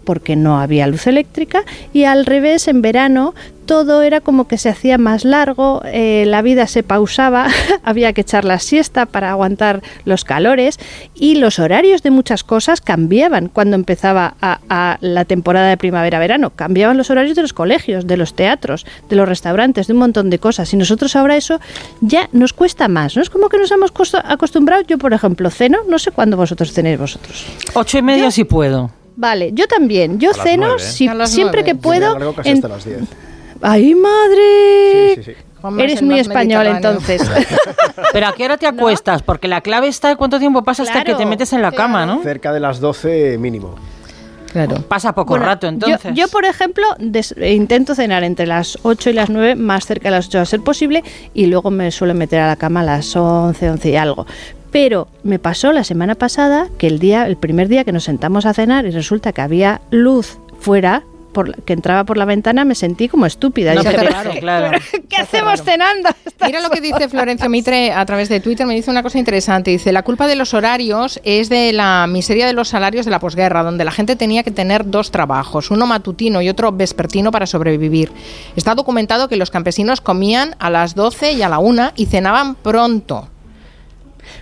porque 0.06 0.36
no 0.36 0.58
había 0.58 0.86
luz 0.86 1.06
eléctrica 1.06 1.64
y 1.92 2.04
al 2.04 2.24
revés 2.24 2.68
en 2.68 2.80
verano 2.80 3.34
todo 3.66 4.02
era 4.02 4.20
como 4.20 4.48
que 4.48 4.58
se 4.58 4.68
hacía 4.68 4.96
más 4.96 5.24
largo, 5.24 5.82
eh, 5.84 6.24
la 6.26 6.40
vida 6.40 6.66
se 6.66 6.82
pausaba, 6.82 7.48
había 7.82 8.12
que 8.12 8.22
echar 8.22 8.44
la 8.44 8.58
siesta 8.58 9.06
para 9.06 9.30
aguantar 9.30 9.82
los 10.04 10.24
calores 10.24 10.78
y 11.14 11.34
los 11.34 11.58
horarios 11.58 12.02
de 12.02 12.10
muchas 12.10 12.44
cosas 12.44 12.80
cambiaban 12.80 13.48
cuando 13.48 13.74
empezaba 13.74 14.34
a, 14.40 14.98
la 15.00 15.24
temporada 15.24 15.68
de 15.68 15.76
primavera-verano. 15.76 16.50
Cambiaban 16.50 16.96
los 16.96 17.10
horarios 17.10 17.34
de 17.34 17.42
los 17.42 17.52
colegios, 17.52 18.06
de 18.06 18.16
los 18.16 18.34
teatros, 18.34 18.86
de 19.08 19.16
los 19.16 19.28
restaurantes, 19.28 19.88
de 19.88 19.92
un 19.92 19.98
montón 19.98 20.30
de 20.30 20.38
cosas. 20.38 20.72
Y 20.72 20.76
nosotros 20.76 21.16
ahora 21.16 21.36
eso 21.36 21.60
ya 22.00 22.28
nos 22.32 22.52
cuesta 22.52 22.86
más. 22.88 23.16
No 23.16 23.22
es 23.22 23.30
como 23.30 23.48
que 23.48 23.58
nos 23.58 23.70
hemos 23.72 23.92
acostumbrado. 24.24 24.82
Yo, 24.86 24.98
por 24.98 25.12
ejemplo, 25.12 25.50
ceno, 25.50 25.78
no 25.88 25.98
sé 25.98 26.12
cuándo 26.12 26.36
vosotros 26.36 26.72
tenéis 26.72 26.98
vosotros. 26.98 27.46
Ocho 27.74 27.98
y 27.98 28.02
media 28.02 28.30
si 28.30 28.44
puedo. 28.44 28.90
Vale, 29.16 29.50
yo 29.52 29.66
también. 29.66 30.20
Yo 30.20 30.32
ceno 30.34 30.78
siempre 30.78 31.64
que 31.64 31.74
puedo. 31.74 32.16
¡Ay, 33.62 33.94
madre! 33.94 35.14
Sí, 35.14 35.22
sí, 35.22 35.32
sí. 35.32 35.46
Eres 35.78 36.02
muy 36.02 36.20
español 36.20 36.66
entonces. 36.66 37.22
Pero 38.12 38.28
¿a 38.28 38.32
qué 38.34 38.44
hora 38.44 38.56
te 38.56 38.66
acuestas? 38.66 39.22
Porque 39.22 39.48
la 39.48 39.60
clave 39.62 39.88
está 39.88 40.08
de 40.08 40.16
cuánto 40.16 40.38
tiempo 40.38 40.62
pasa 40.62 40.82
hasta 40.82 41.02
que 41.02 41.14
te 41.14 41.26
metes 41.26 41.52
en 41.52 41.62
la 41.62 41.72
cama, 41.72 42.06
¿no? 42.06 42.22
Cerca 42.22 42.52
de 42.52 42.60
las 42.60 42.80
12 42.80 43.38
mínimo. 43.38 43.74
Claro. 44.52 44.76
Pasa 44.88 45.14
poco 45.14 45.36
rato 45.36 45.66
entonces. 45.66 46.14
Yo, 46.14 46.28
por 46.28 46.46
ejemplo, 46.46 46.84
intento 47.44 47.94
cenar 47.94 48.24
entre 48.24 48.46
las 48.46 48.78
8 48.82 49.10
y 49.10 49.12
las 49.12 49.28
9, 49.28 49.54
más 49.54 49.84
cerca 49.84 50.08
de 50.08 50.12
las 50.12 50.28
8 50.28 50.40
a 50.40 50.44
ser 50.46 50.60
posible, 50.60 51.04
y 51.34 51.46
luego 51.46 51.70
me 51.70 51.90
suelo 51.90 52.14
meter 52.14 52.40
a 52.40 52.46
la 52.46 52.56
cama 52.56 52.80
a 52.80 52.84
las 52.84 53.14
11, 53.14 53.70
11 53.70 53.90
y 53.90 53.96
algo. 53.96 54.26
Pero 54.76 55.08
me 55.22 55.38
pasó 55.38 55.72
la 55.72 55.84
semana 55.84 56.16
pasada 56.16 56.68
que 56.76 56.86
el 56.86 56.98
día, 56.98 57.26
el 57.26 57.38
primer 57.38 57.68
día 57.68 57.84
que 57.84 57.92
nos 57.92 58.04
sentamos 58.04 58.44
a 58.44 58.52
cenar 58.52 58.84
y 58.84 58.90
resulta 58.90 59.32
que 59.32 59.40
había 59.40 59.80
luz 59.90 60.36
fuera 60.60 61.02
que 61.64 61.72
entraba 61.72 62.04
por 62.04 62.18
la 62.18 62.26
ventana 62.26 62.66
me 62.66 62.74
sentí 62.74 63.08
como 63.08 63.24
estúpida. 63.24 63.74
claro, 64.38 64.78
¿Qué 65.08 65.16
hacemos 65.16 65.62
cenando? 65.62 66.10
Mira 66.44 66.60
lo 66.60 66.68
que 66.68 66.82
dice 66.82 67.08
Florencio 67.08 67.48
Mitre 67.48 67.90
a 67.90 68.04
través 68.04 68.28
de 68.28 68.40
Twitter, 68.40 68.66
me 68.66 68.74
dice 68.74 68.90
una 68.90 69.02
cosa 69.02 69.18
interesante. 69.18 69.70
Dice, 69.70 69.92
la 69.92 70.02
culpa 70.02 70.26
de 70.26 70.36
los 70.36 70.52
horarios 70.52 71.20
es 71.24 71.48
de 71.48 71.72
la 71.72 72.06
miseria 72.06 72.46
de 72.46 72.52
los 72.52 72.68
salarios 72.68 73.06
de 73.06 73.10
la 73.10 73.18
posguerra, 73.18 73.62
donde 73.62 73.84
la 73.84 73.92
gente 73.92 74.14
tenía 74.14 74.42
que 74.42 74.50
tener 74.50 74.90
dos 74.90 75.10
trabajos, 75.10 75.70
uno 75.70 75.86
matutino 75.86 76.42
y 76.42 76.50
otro 76.50 76.72
vespertino 76.72 77.30
para 77.30 77.46
sobrevivir. 77.46 78.12
Está 78.56 78.74
documentado 78.74 79.28
que 79.28 79.36
los 79.36 79.50
campesinos 79.50 80.02
comían 80.02 80.54
a 80.58 80.68
las 80.68 80.94
12 80.94 81.32
y 81.32 81.42
a 81.42 81.48
la 81.48 81.60
1 81.60 81.92
y 81.96 82.06
cenaban 82.06 82.56
pronto. 82.56 83.30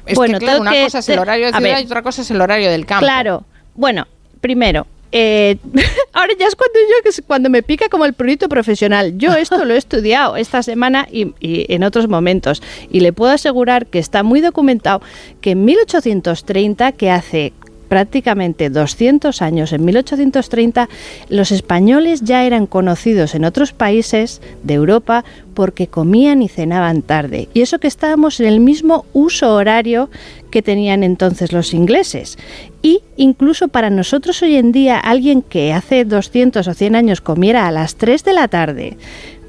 Es 0.07 0.17
bueno, 0.17 0.39
que, 0.39 0.45
claro, 0.45 0.61
una 0.61 0.73
cosa 0.83 0.99
es 0.99 1.09
el 1.09 1.19
horario 1.19 1.47
de 1.47 1.53
ciudad 1.53 1.81
y 1.81 1.85
otra 1.85 2.03
cosa 2.03 2.23
es 2.23 2.31
el 2.31 2.41
horario 2.41 2.71
del 2.71 2.87
campo. 2.87 3.05
Claro. 3.05 3.45
Bueno, 3.75 4.07
primero, 4.41 4.87
eh, 5.17 5.59
ahora 6.13 6.33
ya 6.39 6.47
es 6.47 6.57
cuando 6.57 6.79
yo 6.81 7.25
cuando 7.27 7.49
me 7.49 7.63
pica 7.63 7.89
como 7.89 8.05
el 8.05 8.15
proyecto 8.15 8.49
profesional. 8.49 9.17
Yo 9.17 9.33
esto 9.35 9.65
lo 9.65 9.75
he 9.75 9.77
estudiado 9.77 10.37
esta 10.37 10.63
semana 10.63 11.07
y, 11.11 11.35
y, 11.39 11.73
en 11.73 11.85
otros 11.85 12.09
momentos 12.09 12.63
y 12.91 13.01
le 13.01 13.13
puedo 13.13 13.33
asegurar 13.33 13.87
que 13.87 14.01
está 14.01 14.25
muy 14.25 14.41
documentado 14.41 15.03
que 15.41 15.53
en 15.53 15.65
1830, 15.65 16.93
que 16.93 17.11
hace 17.11 17.53
prácticamente 17.89 18.71
200 18.71 19.43
años, 19.43 19.73
en 19.73 19.85
1830, 19.85 20.89
los 21.29 21.53
españoles 21.53 22.23
ya 22.23 22.45
eran 22.45 22.67
conocidos 22.67 23.35
en 23.35 23.45
otros 23.45 23.73
países 23.73 24.41
de 24.63 24.75
Europa 24.75 25.25
porque 25.55 25.87
comían 25.87 26.43
y 26.43 26.49
cenaban 26.49 27.03
tarde. 27.03 27.49
Y 27.55 27.63
eso 27.63 27.79
que 27.79 27.87
estábamos 27.87 28.41
en 28.41 28.47
el 28.47 28.61
mismo 28.61 29.05
uso 29.13 29.55
horario 29.55 30.11
que 30.51 30.63
tenían 30.63 31.03
entonces 31.03 31.53
los 31.53 31.75
ingleses. 31.75 32.39
Y 32.83 33.03
incluso 33.17 33.69
para 33.69 33.91
nosotros 33.91 34.43
hoy 34.43 34.57
en 34.57 34.73
día, 34.73 34.99
alguien 34.99 35.43
que 35.43 35.73
hace 35.73 36.05
200 36.05 36.67
o 36.67 36.75
100 36.75 36.97
años 36.97 37.21
comiera 37.21 37.67
a 37.67 37.73
las 37.73 37.97
3 37.97 38.25
de 38.25 38.33
la 38.33 38.49
tarde, 38.49 38.97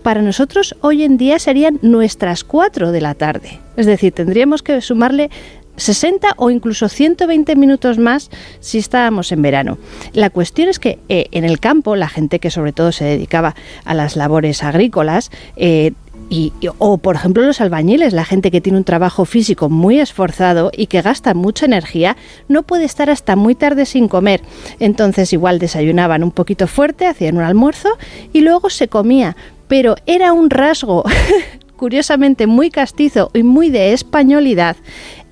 para 0.04 0.22
nosotros 0.22 0.76
hoy 0.82 1.04
en 1.04 1.18
día 1.18 1.40
serían 1.40 1.80
nuestras 1.82 2.44
4 2.44 2.92
de 2.92 3.02
la 3.02 3.16
tarde. 3.16 3.60
Es 3.76 3.88
decir, 3.88 4.14
tendríamos 4.14 4.62
que 4.62 4.80
sumarle 4.82 5.32
60 5.78 6.34
o 6.38 6.50
incluso 6.50 6.90
120 6.90 7.56
minutos 7.56 7.98
más 7.98 8.30
si 8.60 8.78
estábamos 8.78 9.32
en 9.32 9.42
verano. 9.42 9.78
La 10.14 10.30
cuestión 10.30 10.70
es 10.70 10.80
que 10.80 11.00
eh, 11.10 11.28
en 11.32 11.44
el 11.44 11.60
campo, 11.60 11.96
la 11.96 12.10
gente 12.10 12.40
que 12.40 12.52
sobre 12.52 12.74
todo 12.74 12.92
se 12.92 13.06
dedicaba 13.06 13.56
a 13.84 13.94
las 13.94 14.16
labores 14.16 14.64
agrícolas, 14.64 15.32
eh, 15.56 15.94
Y, 16.28 16.54
o, 16.80 16.98
por 16.98 17.16
ejemplo, 17.16 17.44
los 17.44 17.62
albañiles, 17.62 18.12
la 18.12 18.26
gente 18.26 18.50
que 18.50 18.60
tiene 18.60 18.80
un 18.80 18.84
trabajo 18.84 19.26
físico 19.26 19.70
muy 19.70 20.00
esforzado 20.00 20.72
y 20.76 20.88
que 20.88 21.04
gasta 21.04 21.36
mucha 21.36 21.68
energía, 21.68 22.18
no 22.48 22.64
puede 22.64 22.86
estar 22.86 23.12
hasta 23.12 23.36
muy 23.36 23.54
tarde 23.54 23.86
sin 23.86 24.08
comer. 24.08 24.42
Entonces, 24.80 25.34
igual 25.34 25.60
desayunaban 25.60 26.24
un 26.24 26.32
poquito 26.32 26.66
fuerte, 26.66 27.06
hacían 27.06 27.38
un 27.38 27.44
almuerzo 27.44 27.90
y 28.34 28.42
luego 28.42 28.72
se 28.72 28.88
comía. 28.88 29.36
Pero 29.68 29.98
era 30.08 30.34
un 30.34 30.50
rasgo 30.50 31.04
curiosamente 31.76 32.48
muy 32.48 32.72
castizo 32.72 33.30
y 33.34 33.44
muy 33.44 33.70
de 33.70 33.94
españolidad 33.94 34.78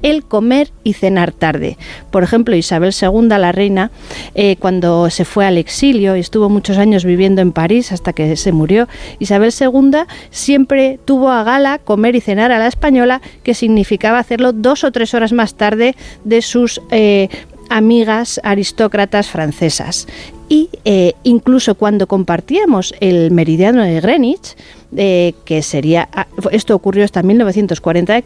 el 0.03 0.23
comer 0.23 0.69
y 0.83 0.93
cenar 0.93 1.31
tarde. 1.31 1.77
Por 2.11 2.21
ejemplo, 2.21 2.55
Isabel 2.55 2.93
II, 2.99 3.29
la 3.29 3.51
reina, 3.51 3.89
eh, 4.35 4.57
cuando 4.57 5.09
se 5.09 5.25
fue 5.25 5.47
al 5.47 5.57
exilio 5.57 6.15
y 6.15 6.19
estuvo 6.19 6.49
muchos 6.49 6.77
años 6.77 7.05
viviendo 7.05 7.41
en 7.41 7.51
París 7.51 7.91
hasta 7.91 8.13
que 8.13 8.35
se 8.35 8.51
murió, 8.51 8.87
Isabel 9.17 9.51
II 9.59 9.99
siempre 10.29 10.99
tuvo 11.05 11.31
a 11.31 11.43
gala 11.43 11.79
comer 11.79 12.15
y 12.15 12.21
cenar 12.21 12.51
a 12.51 12.59
la 12.59 12.67
española, 12.67 13.21
que 13.41 13.55
significaba 13.55 14.19
hacerlo 14.19 14.51
dos 14.51 14.83
o 14.83 14.91
tres 14.91 15.13
horas 15.13 15.33
más 15.33 15.55
tarde 15.55 15.95
de 16.25 16.41
sus 16.41 16.81
eh, 16.91 17.29
amigas 17.69 18.39
aristócratas 18.43 19.29
francesas. 19.29 20.07
Y 20.49 20.69
eh, 20.83 21.13
incluso 21.23 21.75
cuando 21.75 22.07
compartíamos 22.07 22.93
el 22.99 23.31
meridiano 23.31 23.81
de 23.81 24.01
Greenwich, 24.01 24.55
que 24.93 25.61
sería, 25.63 26.07
ah, 26.11 26.27
esto 26.51 26.75
ocurrió 26.75 27.03
hasta 27.03 27.23
1940, 27.23 28.21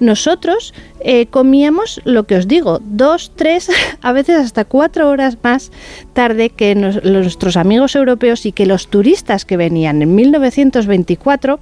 nosotros 0.00 0.74
eh, 1.00 1.26
comíamos 1.26 2.00
lo 2.04 2.24
que 2.24 2.36
os 2.36 2.48
digo, 2.48 2.80
dos, 2.82 3.32
tres, 3.34 3.70
a 4.02 4.12
veces 4.12 4.36
hasta 4.36 4.64
cuatro 4.64 5.08
horas 5.08 5.38
más 5.42 5.70
tarde 6.12 6.50
que 6.50 6.74
nuestros 6.74 7.56
amigos 7.56 7.94
europeos 7.94 8.46
y 8.46 8.52
que 8.52 8.66
los 8.66 8.88
turistas 8.88 9.44
que 9.44 9.56
venían. 9.56 10.02
En 10.02 10.14
1924 10.14 11.60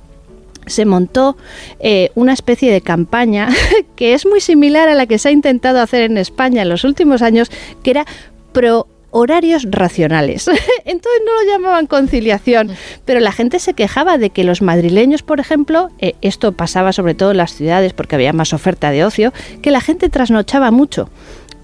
se 0.67 0.85
montó 0.87 1.37
eh, 1.81 2.11
una 2.15 2.33
especie 2.33 2.73
de 2.73 2.81
campaña 2.81 3.49
que 3.97 4.15
es 4.15 4.27
muy 4.27 4.41
similar 4.41 4.89
a 4.89 4.95
la 4.95 5.07
que 5.07 5.19
se 5.19 5.29
ha 5.29 5.33
intentado 5.33 5.81
hacer 5.81 6.03
en 6.03 6.19
España 6.19 6.63
en 6.63 6.69
los 6.69 6.85
últimos 6.85 7.23
años, 7.23 7.51
que 7.83 7.91
era 7.91 8.07
pro 8.53 8.87
horarios 9.15 9.65
racionales. 9.71 10.49
Entonces 10.85 11.23
no 11.25 11.41
lo 11.41 11.53
llamaban 11.53 11.87
conciliación, 11.87 12.73
pero 13.05 13.21
la 13.21 13.31
gente 13.31 13.61
se 13.61 13.73
quejaba 13.73 14.19
de 14.19 14.31
que 14.31 14.43
los 14.43 14.61
madrileños, 14.61 15.23
por 15.23 15.39
ejemplo, 15.39 15.91
eh, 16.01 16.15
esto 16.21 16.51
pasaba 16.51 16.93
sobre 16.93 17.15
todo 17.15 17.31
en 17.31 17.37
las 17.37 17.55
ciudades 17.55 17.93
porque 17.93 18.17
había 18.17 18.33
más 18.33 18.53
oferta 18.53 18.91
de 18.91 19.05
ocio, 19.05 19.33
que 19.63 19.71
la 19.71 19.81
gente 19.81 20.09
trasnochaba 20.09 20.73
mucho 20.73 21.09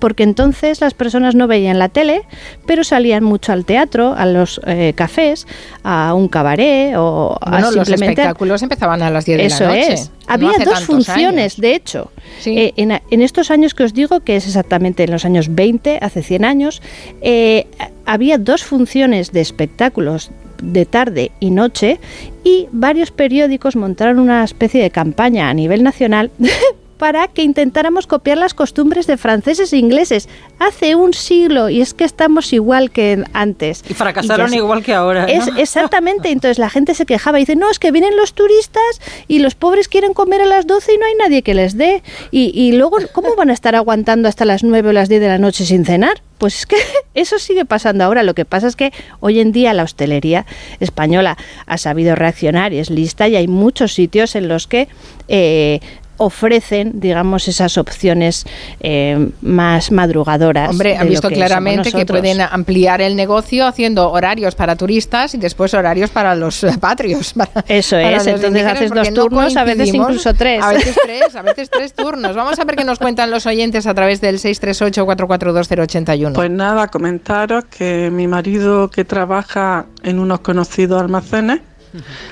porque 0.01 0.25
entonces 0.25 0.81
las 0.81 0.95
personas 0.95 1.35
no 1.35 1.47
veían 1.47 1.79
la 1.79 1.89
tele, 1.89 2.23
pero 2.67 2.83
salían 2.83 3.23
mucho 3.23 3.53
al 3.53 3.65
teatro, 3.65 4.15
a 4.17 4.27
los 4.27 4.61
eh, 4.67 4.93
cafés, 4.97 5.47
a 5.85 6.15
un 6.15 6.29
cabaret 6.29 6.95
o 6.97 7.39
a 7.41 7.63
simplemente... 7.63 7.79
los 7.79 7.89
espectáculos 7.89 8.63
empezaban 8.63 9.03
a 9.03 9.11
las 9.11 9.25
10 9.25 9.39
de 9.39 9.49
la 9.49 9.59
noche. 9.59 9.93
Es. 9.93 10.11
Había 10.27 10.53
dos 10.65 10.85
funciones, 10.85 11.57
de 11.57 11.75
hecho. 11.75 12.11
Eh, 12.47 12.73
en, 12.77 13.23
estos 13.23 13.51
años 13.51 13.75
que 13.75 13.85
os 13.85 13.95
digo, 13.95 14.21
que 14.21 14.37
es 14.37 14.47
exactamente 14.47 15.05
en 15.05 15.11
los 15.11 15.25
años 15.25 15.55
20, 15.55 15.99
hace 16.01 16.23
100 16.23 16.45
años, 16.45 16.83
eh, 17.21 17.67
había 18.07 18.39
dos 18.39 18.65
funciones 18.65 19.33
de 19.33 19.41
espectáculos 19.41 20.31
de 20.63 20.87
tarde 20.87 21.33
y 21.41 21.51
noche 21.51 21.99
y 22.45 22.69
varios 22.71 23.11
periódicos 23.11 23.77
montaron 23.77 24.19
una 24.19 24.45
especie 24.45 24.83
de 24.83 24.91
campaña 24.91 25.49
a 25.49 25.55
nivel 25.55 25.83
nacional 25.83 26.31
para 27.01 27.29
que 27.29 27.43
intentáramos 27.43 28.07
copiar 28.07 28.37
las 28.37 28.53
costumbres 28.53 29.07
de 29.07 29.17
franceses 29.17 29.73
e 29.73 29.79
ingleses 29.79 30.29
hace 30.59 30.95
un 30.95 31.15
siglo 31.15 31.71
y 31.71 31.81
es 31.81 31.95
que 31.95 32.05
estamos 32.05 32.53
igual 32.53 32.91
que 32.91 33.25
antes. 33.33 33.83
Y 33.89 33.95
fracasaron 33.95 34.53
igual 34.53 34.85
que 34.85 34.93
ahora. 34.93 35.25
Es, 35.25 35.49
exactamente, 35.57 36.31
entonces 36.31 36.59
la 36.59 36.69
gente 36.69 36.95
se 36.95 37.07
quejaba 37.07 37.39
y 37.39 37.43
dice, 37.43 37.57
no, 37.57 37.71
es 37.71 37.79
que 37.79 37.91
vienen 37.91 38.19
los 38.19 38.35
turistas 38.35 39.01
y 39.29 39.39
los 39.39 39.55
pobres 39.55 39.89
quieren 39.89 40.13
comer 40.13 40.43
a 40.43 40.47
las 40.47 40.67
12 40.67 40.93
y 40.93 40.99
no 40.99 41.07
hay 41.07 41.15
nadie 41.15 41.41
que 41.41 41.55
les 41.55 41.79
dé. 41.79 42.03
Y, 42.33 42.53
y 42.55 42.73
luego, 42.73 42.99
¿cómo 43.13 43.35
van 43.35 43.49
a 43.49 43.55
estar 43.55 43.75
aguantando 43.75 44.29
hasta 44.29 44.45
las 44.45 44.63
9 44.63 44.91
o 44.91 44.93
las 44.93 45.09
10 45.09 45.23
de 45.23 45.29
la 45.29 45.39
noche 45.39 45.65
sin 45.65 45.87
cenar? 45.87 46.21
Pues 46.41 46.61
es 46.61 46.67
que 46.67 46.77
eso 47.15 47.39
sigue 47.39 47.65
pasando 47.65 48.03
ahora. 48.03 48.23
Lo 48.23 48.35
que 48.35 48.45
pasa 48.45 48.67
es 48.67 48.75
que 48.75 48.93
hoy 49.21 49.41
en 49.41 49.53
día 49.53 49.73
la 49.75 49.85
hostelería 49.85 50.45
española 50.81 51.37
ha 51.67 51.79
sabido 51.79 52.15
reaccionar 52.15 52.73
y 52.73 52.79
es 52.79 52.91
lista 52.91 53.27
y 53.29 53.37
hay 53.37 53.47
muchos 53.47 53.95
sitios 53.95 54.35
en 54.37 54.49
los 54.49 54.67
que 54.67 54.89
eh, 55.29 55.81
ofrecen, 56.21 57.01
digamos, 57.01 57.49
esas 57.49 57.79
opciones 57.79 58.47
eh, 58.81 59.31
más 59.41 59.91
madrugadoras. 59.91 60.71
Hombre, 60.71 60.97
han 60.97 61.09
visto 61.09 61.29
claramente 61.29 61.91
que 61.93 62.05
pueden 62.05 62.43
ampliar 62.43 63.01
el 63.01 63.17
negocio 63.17 63.67
haciendo 63.67 64.11
horarios 64.11 64.55
para 64.55 64.77
turistas 64.77 65.35
y 65.35 65.39
después 65.39 65.73
horarios 65.73 66.11
para 66.11 66.35
los 66.35 66.65
patrios. 66.79 67.35
Eso 67.69 67.97
es, 67.97 68.27
entonces 68.27 68.67
haces 68.67 68.91
dos 68.91 69.15
turnos, 69.15 69.57
a 69.57 69.65
veces 69.65 69.95
incluso 69.95 70.35
tres. 70.35 70.63
A 70.63 70.73
veces 70.73 70.95
tres, 71.03 71.35
a 71.35 71.43
veces 71.43 71.71
tres 71.71 71.95
turnos. 71.95 72.37
Vamos 72.37 72.59
a 72.59 72.65
ver 72.65 72.77
qué 72.77 72.85
nos 72.85 72.99
cuentan 72.99 73.31
los 73.31 73.47
oyentes 73.47 73.87
a 73.87 73.95
través 73.95 74.21
del 74.21 74.39
638-442-081. 74.39 76.35
Pues 76.35 76.51
nada, 76.51 76.89
comentaros 76.89 77.65
que 77.65 78.11
mi 78.13 78.29
marido 78.29 78.91
que 78.91 79.07
trabaja 79.07 79.87
en 80.03 80.19
unos 80.19 80.41
conocidos 80.41 81.01
almacenes 81.01 81.61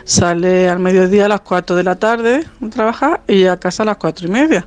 Sale 0.04 0.68
al 0.68 0.78
mediodía 0.78 1.26
a 1.26 1.28
las 1.28 1.40
4 1.40 1.76
de 1.76 1.84
la 1.84 1.96
tarde 1.96 2.44
a 2.64 2.70
trabajar 2.70 3.22
y 3.26 3.44
a 3.44 3.56
casa 3.56 3.82
a 3.82 3.86
las 3.86 3.96
4 3.96 4.26
y 4.26 4.30
media. 4.30 4.66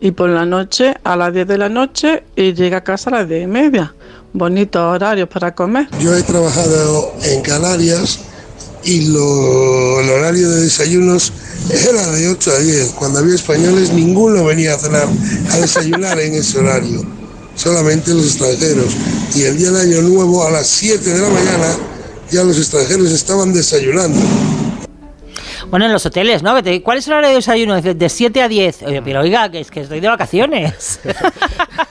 Y 0.00 0.10
por 0.10 0.30
la 0.30 0.44
noche 0.44 0.94
a 1.04 1.16
las 1.16 1.32
10 1.32 1.46
de 1.46 1.58
la 1.58 1.68
noche 1.68 2.24
y 2.34 2.52
llega 2.54 2.78
a 2.78 2.84
casa 2.84 3.10
a 3.10 3.20
las 3.20 3.28
10 3.28 3.44
y 3.44 3.46
media. 3.46 3.94
Bonitos 4.32 4.82
horarios 4.82 5.28
para 5.28 5.54
comer. 5.54 5.88
Yo 6.00 6.16
he 6.16 6.22
trabajado 6.22 7.12
en 7.22 7.42
Canarias 7.42 8.20
y 8.84 9.06
el 9.06 9.16
horario 9.16 10.50
de 10.50 10.62
desayunos 10.62 11.32
era 11.70 12.06
de 12.10 12.28
8 12.28 12.50
a 12.50 12.58
10. 12.58 12.90
Cuando 12.98 13.20
había 13.20 13.34
españoles 13.34 13.92
ninguno 13.92 14.44
venía 14.44 14.74
a 14.74 14.78
cenar, 14.78 15.06
a 15.50 15.56
desayunar 15.58 16.18
en 16.18 16.34
ese 16.34 16.58
horario. 16.58 17.04
Solamente 17.54 18.12
los 18.12 18.26
extranjeros. 18.26 18.94
Y 19.34 19.42
el 19.42 19.58
día 19.58 19.70
de 19.70 19.82
Año 19.82 20.02
Nuevo 20.02 20.44
a 20.44 20.50
las 20.50 20.66
7 20.66 21.10
de 21.10 21.20
la 21.20 21.28
mañana 21.28 21.76
ya 22.32 22.42
los 22.42 22.56
extranjeros 22.56 23.10
estaban 23.12 23.52
desayunando. 23.52 24.18
Bueno, 25.70 25.86
en 25.86 25.92
los 25.92 26.04
hoteles, 26.04 26.42
¿no? 26.42 26.54
¿Cuál 26.82 26.98
es 26.98 27.06
el 27.06 27.12
horario 27.12 27.30
de 27.30 27.36
desayuno? 27.36 27.80
De 27.80 28.08
7 28.08 28.42
a 28.42 28.48
10. 28.48 28.82
Oye, 28.82 29.02
pero 29.02 29.20
oiga, 29.20 29.50
que 29.50 29.60
es 29.60 29.70
que 29.70 29.80
estoy 29.80 30.00
de 30.00 30.08
vacaciones. 30.08 31.00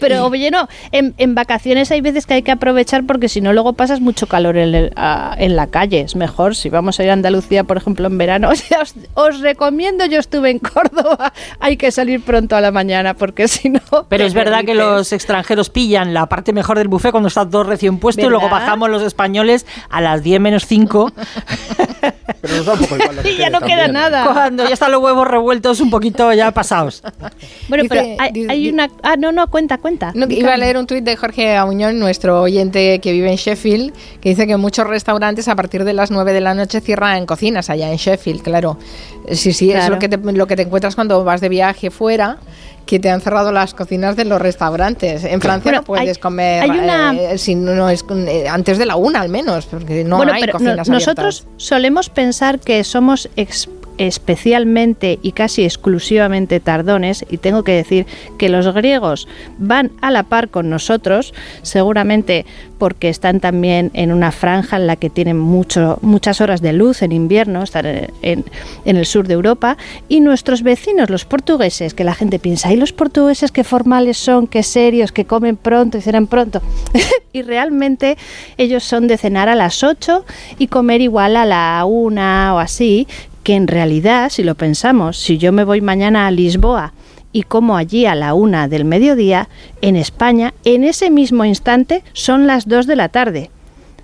Pero 0.00 0.26
oye, 0.26 0.50
no, 0.50 0.68
en, 0.92 1.34
vacaciones 1.34 1.90
hay 1.90 2.00
veces 2.00 2.26
que 2.26 2.34
hay 2.34 2.42
que 2.42 2.52
aprovechar 2.52 3.04
porque 3.04 3.28
si 3.28 3.40
no 3.40 3.52
luego 3.52 3.74
pasas 3.74 4.00
mucho 4.00 4.26
calor 4.26 4.56
en, 4.56 5.56
la 5.56 5.66
calle. 5.70 6.00
Es 6.00 6.16
mejor 6.16 6.54
si 6.54 6.68
vamos 6.68 6.98
a 6.98 7.04
ir 7.04 7.10
a 7.10 7.12
Andalucía, 7.12 7.64
por 7.64 7.76
ejemplo, 7.76 8.06
en 8.06 8.18
verano. 8.18 8.50
os, 9.14 9.40
recomiendo, 9.40 10.06
yo 10.06 10.18
estuve 10.18 10.50
en 10.50 10.58
Córdoba, 10.58 11.32
hay 11.60 11.76
que 11.76 11.90
salir 11.90 12.22
pronto 12.22 12.56
a 12.56 12.60
la 12.60 12.70
mañana 12.70 13.14
porque 13.14 13.48
si 13.48 13.70
no... 13.70 13.80
Pero 14.08 14.24
es 14.24 14.34
verdad 14.34 14.64
que 14.64 14.74
los 14.74 15.12
extranjeros 15.12 15.70
pillan 15.70 16.14
la 16.14 16.26
parte 16.26 16.52
mejor 16.52 16.78
del 16.78 16.88
buffet 16.88 17.10
cuando 17.10 17.28
está 17.28 17.48
todo 17.48 17.64
recién 17.64 17.98
puesto 17.98 18.22
y 18.22 18.28
luego 18.28 18.48
bajamos 18.48 18.90
los 18.90 19.02
españoles 19.02 19.66
a 19.90 20.00
las 20.00 20.22
10 20.22 20.40
menos 20.40 20.66
5. 20.66 21.12
Pero 22.40 22.56
nos 22.56 22.66
da 22.66 22.72
un 22.74 22.78
poco 22.80 22.96
igual 22.96 23.26
y 23.26 23.36
ya 23.36 23.50
no 23.50 23.60
queda 23.60 23.88
nada. 23.88 24.26
Cuando 24.32 24.64
ya 24.64 24.74
están 24.74 24.92
los 24.92 25.02
huevos 25.02 25.26
revueltos 25.26 25.80
un 25.80 25.90
poquito 25.90 26.32
ya 26.32 26.50
pasados. 26.52 27.02
Bueno, 27.68 27.84
pero 27.88 28.02
hay, 28.18 28.46
hay, 28.48 28.68
una... 28.68 28.88
Ah, 29.02 29.16
no, 29.16 29.32
no, 29.32 29.48
cuenta, 29.48 29.78
cuenta. 29.78 29.85
No, 30.14 30.26
iba 30.28 30.54
a 30.54 30.56
leer 30.56 30.76
un 30.76 30.86
tuit 30.86 31.04
de 31.04 31.16
Jorge 31.16 31.56
Auñón, 31.56 31.98
nuestro 31.98 32.42
oyente 32.42 33.00
que 33.00 33.12
vive 33.12 33.30
en 33.30 33.36
Sheffield, 33.36 33.92
que 34.20 34.30
dice 34.30 34.46
que 34.46 34.56
muchos 34.56 34.86
restaurantes 34.86 35.48
a 35.48 35.56
partir 35.56 35.84
de 35.84 35.92
las 35.92 36.10
9 36.10 36.32
de 36.32 36.40
la 36.40 36.54
noche 36.54 36.80
cierran 36.80 37.16
en 37.16 37.26
cocinas 37.26 37.70
allá 37.70 37.90
en 37.90 37.96
Sheffield, 37.96 38.42
claro. 38.42 38.78
Sí, 39.30 39.52
sí, 39.52 39.70
es 39.72 39.88
lo 39.88 39.98
que, 39.98 40.08
te, 40.08 40.16
lo 40.16 40.46
que 40.46 40.56
te 40.56 40.62
encuentras 40.62 40.94
cuando 40.94 41.22
vas 41.24 41.40
de 41.40 41.48
viaje 41.48 41.90
fuera 41.90 42.38
que 42.86 43.00
te 43.00 43.10
han 43.10 43.20
cerrado 43.20 43.52
las 43.52 43.74
cocinas 43.74 44.16
de 44.16 44.24
los 44.24 44.40
restaurantes. 44.40 45.24
En 45.24 45.40
Francia 45.40 45.72
no 45.72 45.82
puedes 45.82 46.18
comer 46.18 46.64
eh, 46.70 47.36
si 47.36 47.56
no 47.56 47.90
es, 47.90 48.04
eh, 48.08 48.48
antes 48.48 48.78
de 48.78 48.86
la 48.86 48.96
una 48.96 49.20
al 49.20 49.28
menos, 49.28 49.66
porque 49.66 50.04
no 50.04 50.22
hay 50.22 50.46
cocinas 50.48 50.88
Nosotros 50.88 51.46
solemos 51.56 52.08
pensar 52.08 52.60
que 52.60 52.84
somos 52.84 53.28
especialmente 53.98 55.18
y 55.22 55.32
casi 55.32 55.64
exclusivamente 55.64 56.60
tardones 56.60 57.24
y 57.30 57.38
tengo 57.38 57.64
que 57.64 57.72
decir 57.72 58.06
que 58.38 58.48
los 58.48 58.72
griegos 58.74 59.28
van 59.58 59.92
a 60.00 60.10
la 60.10 60.24
par 60.24 60.48
con 60.48 60.70
nosotros, 60.70 61.34
seguramente 61.62 62.46
porque 62.78 63.08
están 63.08 63.40
también 63.40 63.90
en 63.94 64.12
una 64.12 64.32
franja 64.32 64.76
en 64.76 64.86
la 64.86 64.96
que 64.96 65.10
tienen 65.10 65.38
mucho, 65.38 65.98
muchas 66.02 66.40
horas 66.40 66.60
de 66.60 66.72
luz 66.72 67.02
en 67.02 67.12
invierno, 67.12 67.62
están 67.62 67.86
en, 67.86 68.44
el 68.84 69.06
sur 69.06 69.26
de 69.26 69.34
Europa, 69.34 69.76
y 70.08 70.20
nuestros 70.20 70.62
vecinos, 70.62 71.10
los 71.10 71.24
portugueses, 71.24 71.94
que 71.94 72.04
la 72.04 72.14
gente 72.14 72.38
piensa, 72.38 72.72
¿y 72.72 72.76
los 72.76 72.92
portugueses 72.92 73.52
qué 73.52 73.64
formales 73.64 74.18
son, 74.18 74.46
qué 74.46 74.62
serios, 74.62 75.12
que 75.12 75.24
comen 75.24 75.56
pronto 75.56 75.98
y 75.98 76.02
cenan 76.02 76.26
pronto? 76.26 76.60
y 77.32 77.42
realmente 77.42 78.16
ellos 78.58 78.84
son 78.84 79.06
de 79.06 79.16
cenar 79.16 79.48
a 79.48 79.54
las 79.54 79.82
8 79.82 80.24
y 80.58 80.66
comer 80.66 81.00
igual 81.00 81.36
a 81.36 81.44
la 81.44 81.84
1 81.86 82.54
o 82.54 82.58
así, 82.58 83.06
que 83.46 83.54
en 83.54 83.68
realidad, 83.68 84.30
si 84.30 84.42
lo 84.42 84.56
pensamos, 84.56 85.18
si 85.18 85.38
yo 85.38 85.52
me 85.52 85.62
voy 85.62 85.80
mañana 85.80 86.26
a 86.26 86.32
Lisboa 86.32 86.92
y 87.30 87.44
como 87.44 87.76
allí 87.76 88.04
a 88.04 88.16
la 88.16 88.34
una 88.34 88.66
del 88.66 88.84
mediodía, 88.84 89.48
en 89.82 89.94
España, 89.94 90.52
en 90.64 90.82
ese 90.82 91.10
mismo 91.10 91.44
instante 91.44 92.02
son 92.12 92.48
las 92.48 92.66
dos 92.66 92.88
de 92.88 92.96
la 92.96 93.08
tarde. 93.08 93.52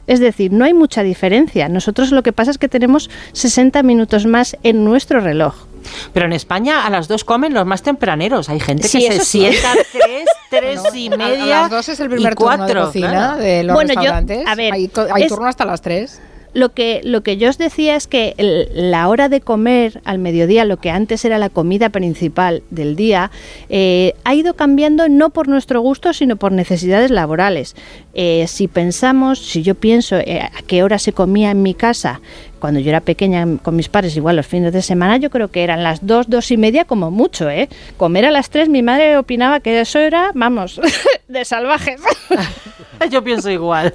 Es 0.07 0.21
decir, 0.21 0.53
no 0.53 0.65
hay 0.65 0.75
mucha 0.75 1.03
diferencia. 1.03 1.69
Nosotros 1.69 2.13
lo 2.13 2.23
que 2.23 2.33
pasa 2.33 2.53
es 2.53 2.59
que 2.59 2.69
tenemos 2.69 3.11
60 3.33 3.83
minutos 3.83 4.27
más 4.27 4.57
en 4.63 4.85
nuestro 4.85 5.19
reloj. 5.19 5.67
Pero 6.13 6.27
en 6.27 6.35
España 6.35 6.87
a 6.87 6.91
las 6.91 7.09
dos 7.09 7.25
comen 7.25 7.53
los 7.53 7.67
más 7.67 7.83
tempraneros. 7.83 8.49
Hay 8.49 8.61
gente 8.61 8.83
que 8.83 8.89
se 8.89 9.25
sienta 9.25 9.73
a 9.73 9.75
tres, 9.91 10.29
tres 10.51 10.83
y 10.95 11.11
media. 11.11 11.59
A, 11.59 11.63
las 11.63 11.71
dos 11.73 11.89
es 11.89 11.99
el 11.99 12.11
primer 12.11 12.37
turno 12.37 12.65
de 12.65 12.75
cocina 12.75 13.37
de 13.39 13.65
los 13.65 13.75
bueno, 13.75 13.89
restaurantes. 13.89 14.47
a 14.47 14.55
ver, 14.55 14.73
hay, 14.73 14.87
turno 15.27 15.47
hasta 15.47 15.65
las 15.65 15.83
tres. 15.83 16.21
Lo 16.55 16.75
que, 16.75 17.01
lo 17.03 17.23
que 17.23 17.39
yo 17.39 17.49
os 17.49 17.57
decía 17.57 17.97
es 17.97 18.07
que 18.07 18.35
la 18.75 19.09
hora 19.09 19.29
de 19.29 19.41
comer 19.41 20.01
al 20.05 20.19
mediodía, 20.19 20.65
lo 20.65 20.77
que 20.77 20.91
antes 20.91 21.25
era 21.25 21.39
la 21.39 21.49
comida 21.49 21.89
principal 21.89 22.63
del 22.71 22.95
día, 22.95 23.31
eh, 23.71 24.15
ha 24.25 24.35
ido 24.35 24.55
cambiando 24.55 25.09
no 25.09 25.31
por 25.31 25.49
nuestro 25.49 25.81
gusto, 25.81 26.13
sino 26.13 26.37
por 26.37 26.53
necesidades 26.53 27.11
laborales. 27.11 27.75
Eh, 28.15 28.47
si 28.49 28.69
pensamos, 28.69 29.39
si 29.39 29.63
yo 29.63 29.75
pienso 29.75 30.17
eh, 30.17 30.41
a 30.43 30.63
qué 30.67 30.83
hora 30.83 30.99
se 30.99 31.13
comía 31.13 31.51
en 31.51 31.63
mi 31.63 31.75
casa 31.75 32.21
cuando 32.62 32.78
yo 32.78 32.90
era 32.90 33.00
pequeña 33.00 33.45
con 33.61 33.75
mis 33.75 33.88
padres, 33.88 34.16
igual 34.16 34.37
los 34.37 34.47
fines 34.47 34.73
de 34.73 34.83
semana, 34.83 35.16
yo 35.16 35.31
creo 35.31 35.50
que 35.50 35.64
eran 35.64 35.83
las 35.83 36.07
dos, 36.07 36.31
dos 36.31 36.49
y 36.52 36.57
media 36.57 36.85
como 36.85 37.11
mucho, 37.11 37.50
¿eh? 37.50 37.69
Comer 37.97 38.25
a 38.25 38.31
las 38.31 38.50
tres, 38.50 38.69
mi 38.69 38.85
madre 38.85 39.16
opinaba 39.16 39.59
que 39.59 39.81
eso 39.81 39.99
era, 39.99 40.31
vamos, 40.33 40.81
de 41.26 41.45
salvajes. 41.45 42.00
yo 43.11 43.25
pienso 43.25 43.50
igual. 43.50 43.92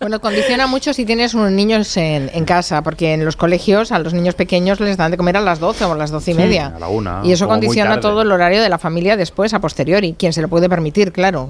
Bueno, 0.00 0.20
condiciona 0.20 0.66
mucho 0.66 0.94
si 0.94 1.04
tienes 1.04 1.34
unos 1.34 1.52
niños 1.52 1.96
en, 1.96 2.44
casa, 2.44 2.82
porque 2.82 3.12
en 3.14 3.24
los 3.24 3.36
colegios 3.36 3.92
a 3.92 3.98
los 3.98 4.14
niños 4.14 4.34
pequeños 4.34 4.80
les 4.80 4.96
dan 4.96 5.10
de 5.10 5.16
comer 5.16 5.36
a 5.36 5.40
las 5.40 5.60
doce 5.60 5.84
o 5.84 5.92
a 5.92 5.96
las 5.96 6.10
doce 6.10 6.30
y 6.30 6.34
media. 6.34 6.72
a 6.74 6.78
la 6.78 6.88
una, 6.88 7.20
y 7.24 7.32
eso 7.32 7.46
condiciona 7.46 8.00
todo 8.00 8.22
el 8.22 8.32
horario 8.32 8.62
de 8.62 8.68
la 8.68 8.78
familia 8.78 9.16
después, 9.16 9.52
a 9.54 9.60
posteriori. 9.60 10.14
Quien 10.18 10.32
se 10.32 10.40
lo 10.40 10.48
puede 10.48 10.68
permitir, 10.68 11.12
claro. 11.12 11.48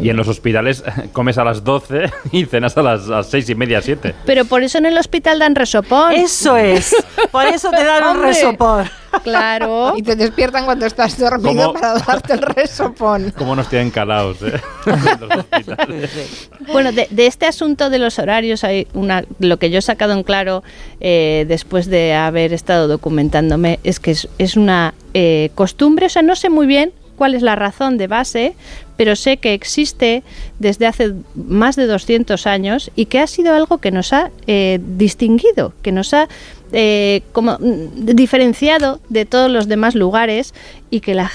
Y 0.00 0.08
en 0.08 0.16
los 0.16 0.28
hospitales 0.28 0.84
comes 1.12 1.38
a 1.38 1.44
las 1.44 1.64
doce 1.64 2.12
y 2.32 2.44
cenas 2.44 2.76
a 2.76 2.82
las, 2.82 3.26
seis 3.26 3.48
y 3.50 3.54
media, 3.54 3.82
siete. 3.82 4.14
Pero 4.24 4.44
por 4.44 4.62
eso 4.62 4.78
en 4.78 4.86
el 4.86 4.96
hospital 4.96 5.15
hospital 5.16 5.38
dan 5.38 5.54
resopón. 5.54 6.12
Eso 6.12 6.56
es. 6.56 6.94
Por 7.32 7.46
eso 7.46 7.70
te 7.70 7.84
dan 7.84 8.16
un 8.16 8.22
resopón. 8.22 8.84
Claro. 9.22 9.94
Y 9.96 10.02
te 10.02 10.14
despiertan 10.14 10.66
cuando 10.66 10.84
estás 10.84 11.18
dormido 11.18 11.72
para 11.72 11.94
darte 11.94 12.34
el 12.34 12.42
resopón. 12.42 13.32
¿Cómo 13.38 13.56
nos 13.56 13.68
tienen 13.70 13.90
calados, 13.90 14.36
eh? 14.42 14.60
bueno, 16.70 16.92
de, 16.92 17.08
este 17.16 17.46
asunto 17.46 17.88
de 17.88 17.98
los 17.98 18.18
horarios, 18.18 18.62
hay 18.62 18.86
una, 18.92 19.24
lo 19.38 19.58
que 19.58 19.70
yo 19.70 19.78
he 19.78 19.82
sacado 19.82 20.12
en 20.12 20.22
claro 20.22 20.62
eh, 21.00 21.46
después 21.48 21.86
de 21.86 22.12
haber 22.14 22.52
estado 22.52 22.88
documentándome 22.88 23.80
es 23.84 23.98
que 24.00 24.10
es, 24.10 24.56
una 24.56 24.92
eh, 25.14 25.50
costumbre, 25.54 26.06
o 26.06 26.10
sea, 26.10 26.20
no 26.20 26.36
sé 26.36 26.50
muy 26.50 26.66
bien 26.66 26.92
cuál 27.16 27.34
es 27.34 27.40
la 27.40 27.56
razón 27.56 27.96
de 27.96 28.06
base, 28.08 28.54
pero 28.96 29.16
sé 29.16 29.36
que 29.36 29.54
existe 29.54 30.22
desde 30.58 30.86
hace 30.86 31.12
más 31.34 31.76
de 31.76 31.86
200 31.86 32.46
años 32.46 32.90
y 32.96 33.06
que 33.06 33.20
ha 33.20 33.26
sido 33.26 33.54
algo 33.54 33.78
que 33.78 33.90
nos 33.90 34.12
ha 34.12 34.30
eh, 34.46 34.78
distinguido, 34.82 35.72
que 35.82 35.92
nos 35.92 36.14
ha 36.14 36.28
eh, 36.72 37.22
como 37.32 37.52
mm, 37.52 38.06
diferenciado 38.16 39.00
de 39.08 39.24
todos 39.24 39.48
los 39.50 39.68
demás 39.68 39.94
lugares 39.94 40.52
y 40.90 41.00
que 41.00 41.14
la, 41.14 41.30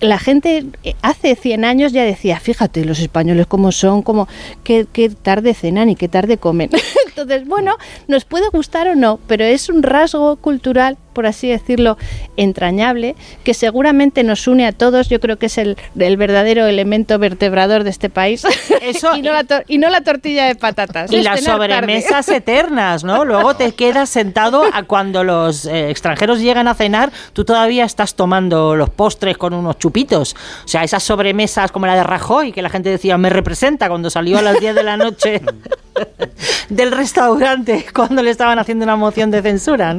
la, 0.00 0.18
gente 0.18 0.64
hace 1.02 1.34
100 1.34 1.64
años 1.64 1.92
ya 1.92 2.04
decía, 2.04 2.38
fíjate 2.38 2.84
los 2.84 3.00
españoles 3.00 3.48
cómo 3.48 3.72
son, 3.72 4.02
como 4.02 4.28
qué, 4.62 4.86
qué 4.92 5.10
tarde 5.10 5.54
cenan 5.54 5.88
y 5.88 5.96
qué 5.96 6.08
tarde 6.08 6.38
comen. 6.38 6.70
Entonces, 7.08 7.48
bueno, 7.48 7.76
nos 8.06 8.24
puede 8.24 8.48
gustar 8.48 8.86
o 8.86 8.94
no, 8.94 9.18
pero 9.26 9.44
es 9.44 9.68
un 9.68 9.82
rasgo 9.82 10.36
cultural, 10.36 10.96
por 11.12 11.26
así 11.26 11.48
decirlo, 11.48 11.96
entrañable, 12.36 13.16
que 13.44 13.54
seguramente 13.54 14.22
nos 14.24 14.46
une 14.46 14.66
a 14.66 14.72
todos. 14.72 15.08
Yo 15.08 15.20
creo 15.20 15.38
que 15.38 15.46
es 15.46 15.58
el, 15.58 15.76
el 15.98 16.16
verdadero 16.16 16.66
elemento 16.66 17.18
vertebrador 17.18 17.84
de 17.84 17.90
este 17.90 18.10
país. 18.10 18.44
Eso, 18.82 19.16
y, 19.16 19.22
no 19.22 19.32
la 19.32 19.44
y 19.68 19.78
no 19.78 19.90
la 19.90 20.00
tortilla 20.02 20.46
de 20.46 20.54
patatas. 20.54 21.12
Y 21.12 21.22
las 21.22 21.42
sobremesas 21.42 22.28
eternas, 22.30 23.04
¿no? 23.04 23.24
Luego 23.24 23.54
te 23.54 23.72
quedas 23.72 24.08
sentado 24.08 24.64
a 24.72 24.82
cuando 24.84 25.24
los 25.24 25.66
eh, 25.66 25.90
extranjeros 25.90 26.40
llegan 26.40 26.68
a 26.68 26.74
cenar, 26.74 27.10
tú 27.32 27.44
todavía 27.44 27.84
estás 27.84 28.14
tomando 28.14 28.76
los 28.76 28.90
postres 28.90 29.36
con 29.36 29.54
unos 29.54 29.78
chupitos. 29.78 30.34
O 30.64 30.68
sea, 30.68 30.84
esas 30.84 31.02
sobremesas 31.02 31.72
como 31.72 31.86
la 31.86 31.94
de 31.94 32.02
Rajoy, 32.02 32.52
que 32.52 32.62
la 32.62 32.70
gente 32.70 32.90
decía, 32.90 33.18
me 33.18 33.30
representa 33.30 33.88
cuando 33.88 34.10
salió 34.10 34.38
a 34.38 34.42
las 34.42 34.60
10 34.60 34.74
de 34.74 34.82
la 34.82 34.96
noche. 34.96 35.40
del 36.68 36.92
restaurante 36.92 37.84
cuando 37.94 38.22
le 38.22 38.30
estaban 38.30 38.58
haciendo 38.58 38.84
una 38.84 38.96
moción 38.96 39.30
de 39.30 39.42
censura. 39.42 39.96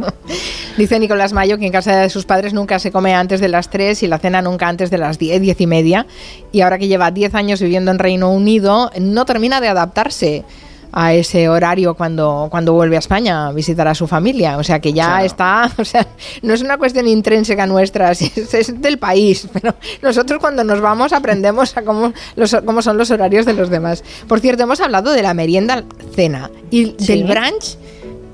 Dice 0.77 0.99
Nicolás 1.01 1.33
Mayo 1.33 1.57
que 1.57 1.65
en 1.65 1.71
casa 1.71 1.97
de 1.97 2.09
sus 2.09 2.25
padres 2.25 2.53
nunca 2.53 2.79
se 2.79 2.91
come 2.91 3.13
antes 3.13 3.41
de 3.41 3.49
las 3.49 3.69
3 3.69 4.03
y 4.03 4.07
la 4.07 4.19
cena 4.19 4.41
nunca 4.41 4.67
antes 4.67 4.89
de 4.89 4.97
las 4.97 5.19
10, 5.19 5.41
10 5.41 5.61
y 5.61 5.67
media. 5.67 6.05
Y 6.51 6.61
ahora 6.61 6.77
que 6.77 6.87
lleva 6.87 7.11
10 7.11 7.35
años 7.35 7.61
viviendo 7.61 7.91
en 7.91 7.99
Reino 7.99 8.31
Unido, 8.31 8.91
no 8.99 9.25
termina 9.25 9.59
de 9.59 9.67
adaptarse 9.67 10.45
a 10.93 11.13
ese 11.13 11.47
horario 11.47 11.93
cuando, 11.95 12.47
cuando 12.51 12.73
vuelve 12.73 12.95
a 12.97 12.99
España 12.99 13.47
a 13.47 13.51
visitar 13.53 13.87
a 13.87 13.95
su 13.95 14.07
familia. 14.07 14.57
O 14.57 14.63
sea 14.63 14.79
que 14.79 14.93
ya 14.93 15.23
está, 15.23 15.71
o 15.77 15.85
sea, 15.85 16.07
no 16.41 16.53
es 16.53 16.61
una 16.61 16.77
cuestión 16.77 17.07
intrínseca 17.07 17.65
nuestra, 17.65 18.11
es, 18.11 18.81
del 18.81 18.97
país. 18.97 19.47
Pero 19.53 19.75
nosotros 20.01 20.39
cuando 20.39 20.63
nos 20.63 20.81
vamos 20.81 21.13
aprendemos 21.13 21.75
a 21.77 21.83
cómo, 21.83 22.13
los, 22.35 22.55
cómo 22.65 22.81
son 22.81 22.97
los 22.97 23.11
horarios 23.11 23.45
de 23.45 23.53
los 23.53 23.69
demás. 23.69 24.03
Por 24.27 24.39
cierto, 24.39 24.63
hemos 24.63 24.81
hablado 24.81 25.11
de 25.11 25.21
la 25.21 25.33
merienda 25.33 25.83
cena 26.15 26.51
y 26.69 26.91
del 26.93 27.23
brunch. 27.23 27.77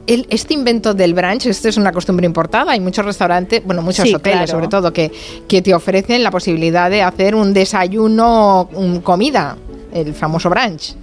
El, 0.08 0.26
este 0.30 0.54
invento 0.54 0.94
del 0.94 1.14
brunch, 1.14 1.46
esto 1.48 1.68
es 1.68 1.78
una 1.78 1.92
costumbre 1.92 2.26
importada. 2.26 2.72
Hay 2.72 2.80
muchos 2.80 3.06
restaurantes, 3.06 3.64
bueno, 3.64 3.82
muchos 3.82 4.12
hoteles 4.14 4.50
sobre 4.50 4.68
todo, 4.68 4.94
que, 4.94 5.12
que 5.48 5.62
te 5.62 5.74
ofrecen 5.74 6.24
la 6.24 6.32
posibilidad 6.32 6.90
de 6.90 7.02
hacer 7.02 7.36
un 7.36 7.54
desayuno, 7.54 8.70
un 8.74 9.02
comida, 9.02 9.58
el 9.94 10.14
famoso 10.14 10.50
brunch. 10.50 10.96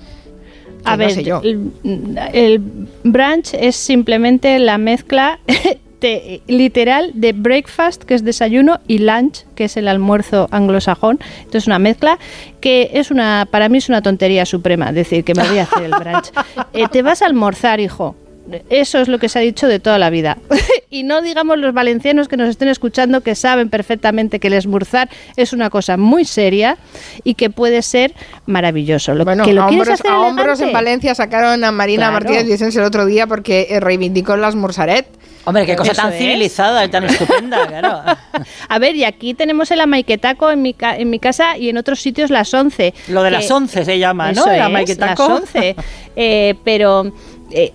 A 0.85 0.97
ver, 0.97 1.19
El, 2.33 2.61
brunch 3.03 3.55
es 3.55 3.77
simplemente 3.77 4.59
la 4.59 4.79
mezcla 4.79 5.41
literal 6.47 7.13
de 7.15 7.33
breakfast, 7.33 8.05
que 8.05 8.15
es 8.15 8.25
desayuno, 8.25 8.81
y 8.87 8.99
lunch, 8.99 9.47
que 9.55 9.65
es 9.65 9.77
el 9.79 9.89
almuerzo 9.89 10.49
anglosajón. 10.51 11.19
Entonces, 11.39 11.67
una 11.67 11.79
mezcla 11.79 12.19
que 12.61 12.91
es 12.93 13.11
una, 13.11 13.49
para 13.51 13.69
mí 13.69 13.79
es 13.79 13.89
una 13.89 14.03
tontería 14.03 14.45
suprema 14.45 14.93
decir 14.93 15.25
que 15.25 15.35
me 15.35 15.49
voy 15.49 15.59
a 15.59 15.63
hacer 15.63 15.85
el 15.85 15.93
brunch. 15.93 16.31
Eh, 16.73 16.87
te 16.91 17.03
vas 17.03 17.23
a 17.23 17.27
almorzar, 17.27 17.79
hijo. 17.79 18.17
Eso 18.69 18.99
es 19.01 19.09
lo 19.09 19.19
que 19.19 19.29
se 19.29 19.39
ha 19.39 19.43
dicho 19.43 19.67
de 19.67 19.81
toda 19.81 19.99
la 19.99 20.11
vida. 20.11 20.39
y 20.91 21.03
no 21.03 21.23
digamos 21.23 21.59
los 21.59 21.73
valencianos 21.73 22.29
que 22.29 22.37
nos 22.37 22.49
estén 22.49 22.69
escuchando 22.69 23.23
que 23.23 23.35
saben 23.35 23.71
perfectamente 23.71 24.39
que 24.39 24.49
el 24.49 24.55
esmurzar 24.55 25.09
es 25.37 25.53
una 25.53 25.71
cosa 25.71 25.97
muy 25.97 26.25
seria 26.25 26.77
y 27.25 27.35
que 27.35 27.51
puede 27.51 27.83
ser 27.83 28.15
maravilloso. 28.47 29.15
Lo, 29.15 29.25
bueno, 29.25 29.45
que 29.45 29.53
lo 29.53 29.63
a, 29.63 29.69
hombros, 29.69 30.01
a 30.05 30.19
hombros 30.21 30.61
en 30.61 30.73
Valencia 30.73 31.15
sacaron 31.15 31.65
a 31.65 31.73
Marina 31.73 32.11
Martínez 32.11 32.47
Vicens 32.47 32.77
el 32.77 32.85
otro 32.85 33.07
día 33.07 33.27
porque 33.27 33.69
eh, 33.71 33.81
reivindicó 33.81 34.37
las 34.37 34.55
mursaret. 34.55 35.07
Hombre, 35.47 35.67
qué 35.67 35.77
cosa 35.77 35.93
tan 35.93 36.13
civilizada 36.13 36.85
y 36.85 36.89
tan 36.89 37.05
estupenda, 37.05 37.67
claro. 37.69 38.03
A 38.69 38.79
ver, 38.79 38.97
y 38.97 39.05
aquí 39.05 39.35
tenemos 39.35 39.71
el 39.71 39.81
amaiquetaco 39.81 40.51
en 40.51 40.63
mi, 40.63 40.75
en 40.81 41.11
mi 41.11 41.19
casa 41.19 41.59
y 41.59 41.69
en 41.69 41.77
otros 41.77 42.01
sitios 42.01 42.31
las 42.31 42.53
once. 42.55 42.95
Lo 43.09 43.23
de 43.23 43.31
las 43.31 43.51
once 43.51 43.85
se 43.85 43.99
llama, 43.99 44.33
¿no? 44.33 44.47
el 44.47 44.99
las 44.99 45.21
once. 45.21 45.77
Eh, 46.17 46.55
pero... 46.63 47.13
Eh, 47.51 47.73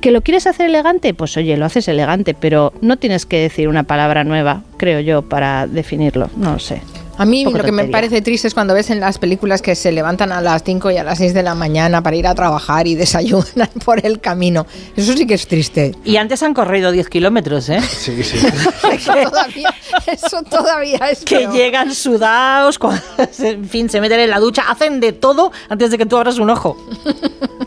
¿Que 0.00 0.10
lo 0.10 0.22
quieres 0.22 0.46
hacer 0.46 0.66
elegante? 0.66 1.14
Pues 1.14 1.36
oye, 1.36 1.56
lo 1.56 1.64
haces 1.64 1.88
elegante, 1.88 2.34
pero 2.34 2.72
no 2.80 2.96
tienes 2.96 3.26
que 3.26 3.40
decir 3.40 3.68
una 3.68 3.84
palabra 3.84 4.24
nueva, 4.24 4.62
creo 4.76 5.00
yo, 5.00 5.22
para 5.22 5.66
definirlo. 5.66 6.28
No 6.36 6.54
lo 6.54 6.58
sé. 6.58 6.82
A 7.18 7.24
mí 7.24 7.44
lo 7.44 7.62
que 7.62 7.72
me 7.72 7.84
parece 7.84 8.20
triste 8.20 8.48
es 8.48 8.54
cuando 8.54 8.74
ves 8.74 8.90
en 8.90 9.00
las 9.00 9.18
películas 9.18 9.62
que 9.62 9.74
se 9.74 9.90
levantan 9.92 10.32
a 10.32 10.40
las 10.40 10.62
5 10.64 10.90
y 10.90 10.96
a 10.98 11.04
las 11.04 11.18
6 11.18 11.34
de 11.34 11.42
la 11.42 11.54
mañana 11.54 12.02
para 12.02 12.16
ir 12.16 12.26
a 12.26 12.34
trabajar 12.34 12.86
y 12.86 12.94
desayunan 12.96 13.68
por 13.84 14.04
el 14.04 14.20
camino. 14.20 14.66
Eso 14.96 15.12
sí 15.14 15.26
que 15.26 15.34
es 15.34 15.46
triste. 15.46 15.92
Y 16.04 16.16
antes 16.16 16.42
han 16.42 16.54
corrido 16.54 16.92
10 16.92 17.08
kilómetros, 17.08 17.68
¿eh? 17.68 17.80
Sí, 17.80 18.22
sí. 18.22 18.38
eso, 18.92 19.12
todavía, 19.12 19.74
eso 20.06 20.42
todavía 20.42 20.98
es 21.10 21.24
Que 21.24 21.46
llegan 21.48 21.94
sudados, 21.94 22.78
en 23.38 23.68
fin, 23.68 23.88
se 23.88 24.00
meten 24.00 24.20
en 24.20 24.30
la 24.30 24.38
ducha, 24.38 24.64
hacen 24.68 25.00
de 25.00 25.12
todo 25.12 25.52
antes 25.68 25.90
de 25.90 25.98
que 25.98 26.06
tú 26.06 26.16
abras 26.16 26.38
un 26.38 26.50
ojo. 26.50 26.76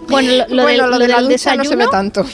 Bueno, 0.07 0.45
lo, 0.49 0.99
de 0.99 1.07
la 1.07 1.21
ducha 1.21 1.55
no 1.55 1.63
se 1.63 1.75
ve 1.75 1.87
tanto. 1.87 2.25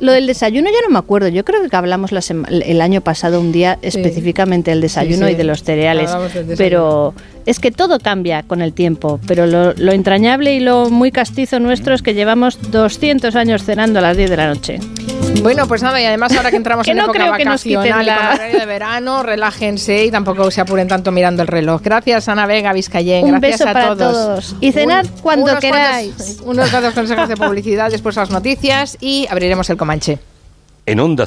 Lo 0.00 0.12
del 0.12 0.26
desayuno 0.26 0.68
ya 0.70 0.80
no 0.86 0.92
me 0.92 0.98
acuerdo. 0.98 1.28
Yo 1.28 1.44
creo 1.44 1.68
que 1.68 1.76
hablamos 1.76 2.10
el 2.12 2.80
año 2.80 3.00
pasado 3.00 3.40
un 3.40 3.52
día 3.52 3.78
específicamente 3.82 4.70
del 4.70 4.80
desayuno 4.80 5.28
y 5.28 5.34
de 5.34 5.44
los 5.44 5.62
cereales. 5.62 6.10
Pero 6.56 7.14
es 7.48 7.60
que 7.60 7.70
todo 7.70 7.98
cambia 7.98 8.42
con 8.42 8.60
el 8.60 8.74
tiempo. 8.74 9.18
Pero 9.26 9.46
lo, 9.46 9.92
entrañable 9.92 10.54
y 10.54 10.60
lo 10.60 10.90
muy 10.90 11.10
castizo 11.10 11.58
nuestro 11.58 11.94
es 11.94 12.02
que 12.02 12.12
llevamos 12.12 12.58
200 12.70 13.34
años 13.36 13.64
cenando 13.64 14.00
a 14.00 14.02
las 14.02 14.18
10 14.18 14.28
de 14.28 14.36
la 14.36 14.48
noche. 14.48 14.80
Bueno, 15.42 15.66
pues 15.66 15.82
nada, 15.82 15.98
y 15.98 16.04
además 16.04 16.36
ahora 16.36 16.50
que 16.50 16.56
entramos 16.58 16.86
en 16.86 16.98
época 16.98 17.30
vacacional 17.30 18.06
y 18.06 18.44
con 18.44 18.58
de 18.58 18.66
verano, 18.66 19.22
relájense 19.22 20.04
y 20.04 20.10
tampoco 20.10 20.50
se 20.50 20.60
apuren 20.60 20.88
tanto 20.88 21.10
mirando 21.10 21.40
el 21.40 21.48
reloj. 21.48 21.80
Gracias, 21.82 22.28
Ana 22.28 22.44
Vega, 22.44 22.74
Vizcayén. 22.74 23.24
Un 23.24 23.40
Gracias 23.40 23.60
beso 23.60 23.70
a 23.70 23.72
para 23.72 23.96
todos. 23.96 24.54
Y 24.60 24.72
cenar 24.72 25.06
cuando 25.22 25.58
queráis. 25.58 26.42
unos 26.44 26.68
cuantos 26.68 26.92
consejos 26.92 27.30
de 27.30 27.36
publicidad, 27.38 27.90
después 27.90 28.14
las 28.16 28.30
noticias 28.30 28.98
y 29.00 29.26
abriremos 29.30 29.70
el 29.70 29.78
Comanche. 29.78 30.18
En 30.84 31.00
Onda 31.00 31.16